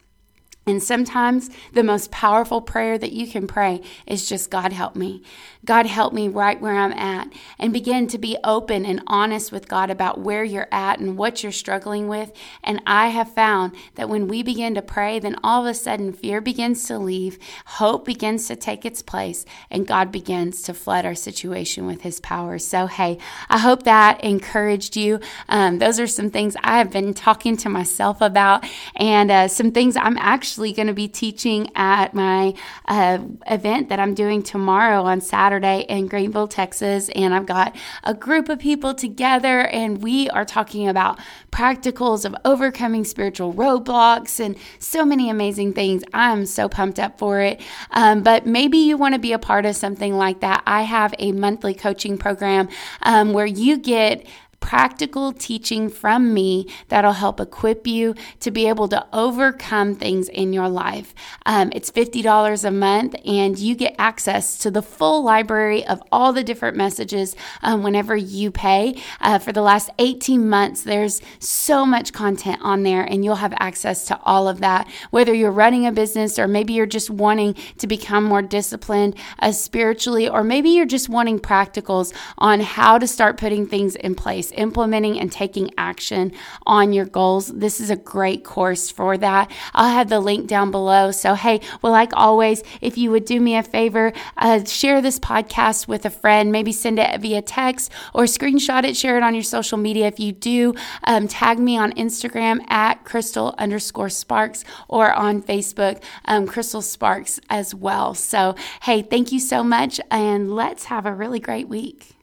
And 0.68 0.82
sometimes 0.82 1.48
the 1.74 1.84
most 1.84 2.10
powerful 2.10 2.60
prayer 2.60 2.98
that 2.98 3.12
you 3.12 3.28
can 3.28 3.46
pray 3.46 3.82
is 4.04 4.28
just, 4.28 4.50
God, 4.50 4.72
help 4.72 4.96
me. 4.96 5.22
God, 5.64 5.86
help 5.86 6.12
me 6.12 6.26
right 6.26 6.60
where 6.60 6.76
I'm 6.76 6.92
at. 6.92 7.28
And 7.56 7.72
begin 7.72 8.08
to 8.08 8.18
be 8.18 8.36
open 8.42 8.84
and 8.84 9.00
honest 9.06 9.52
with 9.52 9.68
God 9.68 9.90
about 9.90 10.18
where 10.18 10.42
you're 10.42 10.66
at 10.72 10.98
and 10.98 11.16
what 11.16 11.44
you're 11.44 11.52
struggling 11.52 12.08
with. 12.08 12.32
And 12.64 12.82
I 12.84 13.08
have 13.08 13.32
found 13.32 13.76
that 13.94 14.08
when 14.08 14.26
we 14.26 14.42
begin 14.42 14.74
to 14.74 14.82
pray, 14.82 15.20
then 15.20 15.36
all 15.44 15.64
of 15.64 15.70
a 15.70 15.74
sudden 15.74 16.12
fear 16.12 16.40
begins 16.40 16.84
to 16.88 16.98
leave, 16.98 17.38
hope 17.66 18.04
begins 18.04 18.48
to 18.48 18.56
take 18.56 18.84
its 18.84 19.02
place, 19.02 19.44
and 19.70 19.86
God 19.86 20.10
begins 20.10 20.62
to 20.62 20.74
flood 20.74 21.06
our 21.06 21.14
situation 21.14 21.86
with 21.86 22.00
his 22.00 22.18
power. 22.18 22.58
So, 22.58 22.88
hey, 22.88 23.18
I 23.48 23.58
hope 23.58 23.84
that 23.84 24.22
encouraged 24.24 24.96
you. 24.96 25.20
Um, 25.48 25.78
those 25.78 26.00
are 26.00 26.08
some 26.08 26.30
things 26.30 26.56
I 26.64 26.78
have 26.78 26.90
been 26.90 27.14
talking 27.14 27.56
to 27.58 27.68
myself 27.68 28.20
about, 28.20 28.64
and 28.96 29.30
uh, 29.30 29.46
some 29.46 29.70
things 29.70 29.96
I'm 29.96 30.18
actually 30.18 30.55
actually 30.56 30.72
going 30.72 30.86
to 30.86 30.94
be 30.94 31.06
teaching 31.06 31.70
at 31.74 32.14
my 32.14 32.54
uh, 32.86 33.18
event 33.46 33.90
that 33.90 34.00
I'm 34.00 34.14
doing 34.14 34.42
tomorrow 34.42 35.02
on 35.02 35.20
Saturday 35.20 35.84
in 35.86 36.06
Greenville, 36.06 36.48
Texas. 36.48 37.10
And 37.10 37.34
I've 37.34 37.44
got 37.44 37.76
a 38.04 38.14
group 38.14 38.48
of 38.48 38.58
people 38.58 38.94
together, 38.94 39.66
and 39.66 40.02
we 40.02 40.30
are 40.30 40.46
talking 40.46 40.88
about 40.88 41.20
practicals 41.52 42.24
of 42.24 42.34
overcoming 42.46 43.04
spiritual 43.04 43.52
roadblocks 43.52 44.40
and 44.40 44.56
so 44.78 45.04
many 45.04 45.28
amazing 45.28 45.74
things. 45.74 46.02
I'm 46.14 46.46
so 46.46 46.70
pumped 46.70 46.98
up 46.98 47.18
for 47.18 47.42
it. 47.42 47.60
Um, 47.90 48.22
but 48.22 48.46
maybe 48.46 48.78
you 48.78 48.96
want 48.96 49.14
to 49.14 49.20
be 49.20 49.34
a 49.34 49.38
part 49.38 49.66
of 49.66 49.76
something 49.76 50.14
like 50.14 50.40
that. 50.40 50.62
I 50.66 50.82
have 50.82 51.14
a 51.18 51.32
monthly 51.32 51.74
coaching 51.74 52.16
program 52.16 52.70
um, 53.02 53.34
where 53.34 53.44
you 53.44 53.76
get 53.76 54.26
practical 54.60 55.32
teaching 55.32 55.88
from 55.88 56.34
me 56.34 56.66
that'll 56.88 57.12
help 57.12 57.40
equip 57.40 57.86
you 57.86 58.14
to 58.40 58.50
be 58.50 58.68
able 58.68 58.88
to 58.88 59.06
overcome 59.12 59.94
things 59.94 60.28
in 60.28 60.52
your 60.52 60.68
life. 60.68 61.14
Um, 61.44 61.70
it's 61.74 61.90
$50 61.90 62.64
a 62.64 62.70
month, 62.70 63.14
and 63.24 63.58
you 63.58 63.74
get 63.74 63.94
access 63.98 64.58
to 64.58 64.70
the 64.70 64.82
full 64.82 65.22
library 65.22 65.86
of 65.86 66.02
all 66.10 66.32
the 66.32 66.42
different 66.42 66.76
messages 66.76 67.36
um, 67.62 67.82
whenever 67.82 68.16
you 68.16 68.50
pay. 68.50 69.00
Uh, 69.20 69.38
for 69.38 69.52
the 69.52 69.62
last 69.62 69.90
18 69.98 70.48
months, 70.48 70.82
there's 70.82 71.20
so 71.38 71.86
much 71.86 72.12
content 72.12 72.60
on 72.62 72.82
there, 72.82 73.02
and 73.02 73.24
you'll 73.24 73.36
have 73.36 73.54
access 73.58 74.04
to 74.06 74.20
all 74.22 74.48
of 74.48 74.60
that. 74.60 74.88
Whether 75.10 75.34
you're 75.34 75.50
running 75.50 75.86
a 75.86 75.92
business 75.92 76.38
or 76.38 76.48
maybe 76.48 76.72
you're 76.72 76.86
just 76.86 77.10
wanting 77.10 77.54
to 77.78 77.86
become 77.86 78.24
more 78.24 78.42
disciplined 78.42 79.16
uh, 79.38 79.52
spiritually, 79.52 80.28
or 80.28 80.42
maybe 80.42 80.70
you're 80.70 80.86
just 80.86 81.08
wanting 81.08 81.38
practicals 81.38 82.12
on 82.38 82.60
how 82.60 82.98
to 82.98 83.06
start 83.06 83.36
putting 83.36 83.66
things 83.66 83.94
in 83.96 84.14
place 84.46 84.58
implementing 84.58 85.18
and 85.18 85.30
taking 85.30 85.70
action 85.76 86.32
on 86.66 86.92
your 86.92 87.06
goals, 87.06 87.48
this 87.48 87.80
is 87.80 87.90
a 87.90 87.96
great 87.96 88.44
course 88.44 88.90
for 88.90 89.16
that. 89.18 89.50
I'll 89.74 89.90
have 89.90 90.08
the 90.08 90.20
link 90.20 90.48
down 90.48 90.70
below. 90.70 91.10
So, 91.12 91.34
hey, 91.34 91.60
well, 91.82 91.92
like 91.92 92.12
always, 92.14 92.62
if 92.80 92.98
you 92.98 93.10
would 93.10 93.24
do 93.24 93.40
me 93.40 93.56
a 93.56 93.62
favor, 93.62 94.12
uh, 94.36 94.64
share 94.64 95.00
this 95.00 95.18
podcast 95.18 95.88
with 95.88 96.04
a 96.06 96.10
friend, 96.10 96.52
maybe 96.52 96.72
send 96.72 96.98
it 96.98 97.20
via 97.20 97.42
text 97.42 97.92
or 98.14 98.24
screenshot 98.24 98.84
it, 98.84 98.96
share 98.96 99.16
it 99.16 99.22
on 99.22 99.34
your 99.34 99.42
social 99.42 99.78
media. 99.78 100.06
If 100.06 100.20
you 100.20 100.32
do, 100.32 100.74
um, 101.04 101.28
tag 101.28 101.58
me 101.58 101.76
on 101.76 101.92
Instagram 101.92 102.60
at 102.70 103.04
crystal 103.04 103.54
underscore 103.58 104.10
sparks 104.10 104.64
or 104.88 105.12
on 105.12 105.42
Facebook, 105.42 106.02
um, 106.26 106.46
Crystal 106.46 106.82
Sparks 106.82 107.40
as 107.50 107.74
well. 107.74 108.14
So, 108.14 108.54
hey, 108.82 109.02
thank 109.02 109.32
you 109.32 109.40
so 109.40 109.62
much, 109.62 110.00
and 110.10 110.54
let's 110.54 110.84
have 110.84 111.06
a 111.06 111.12
really 111.12 111.40
great 111.40 111.68
week. 111.68 112.15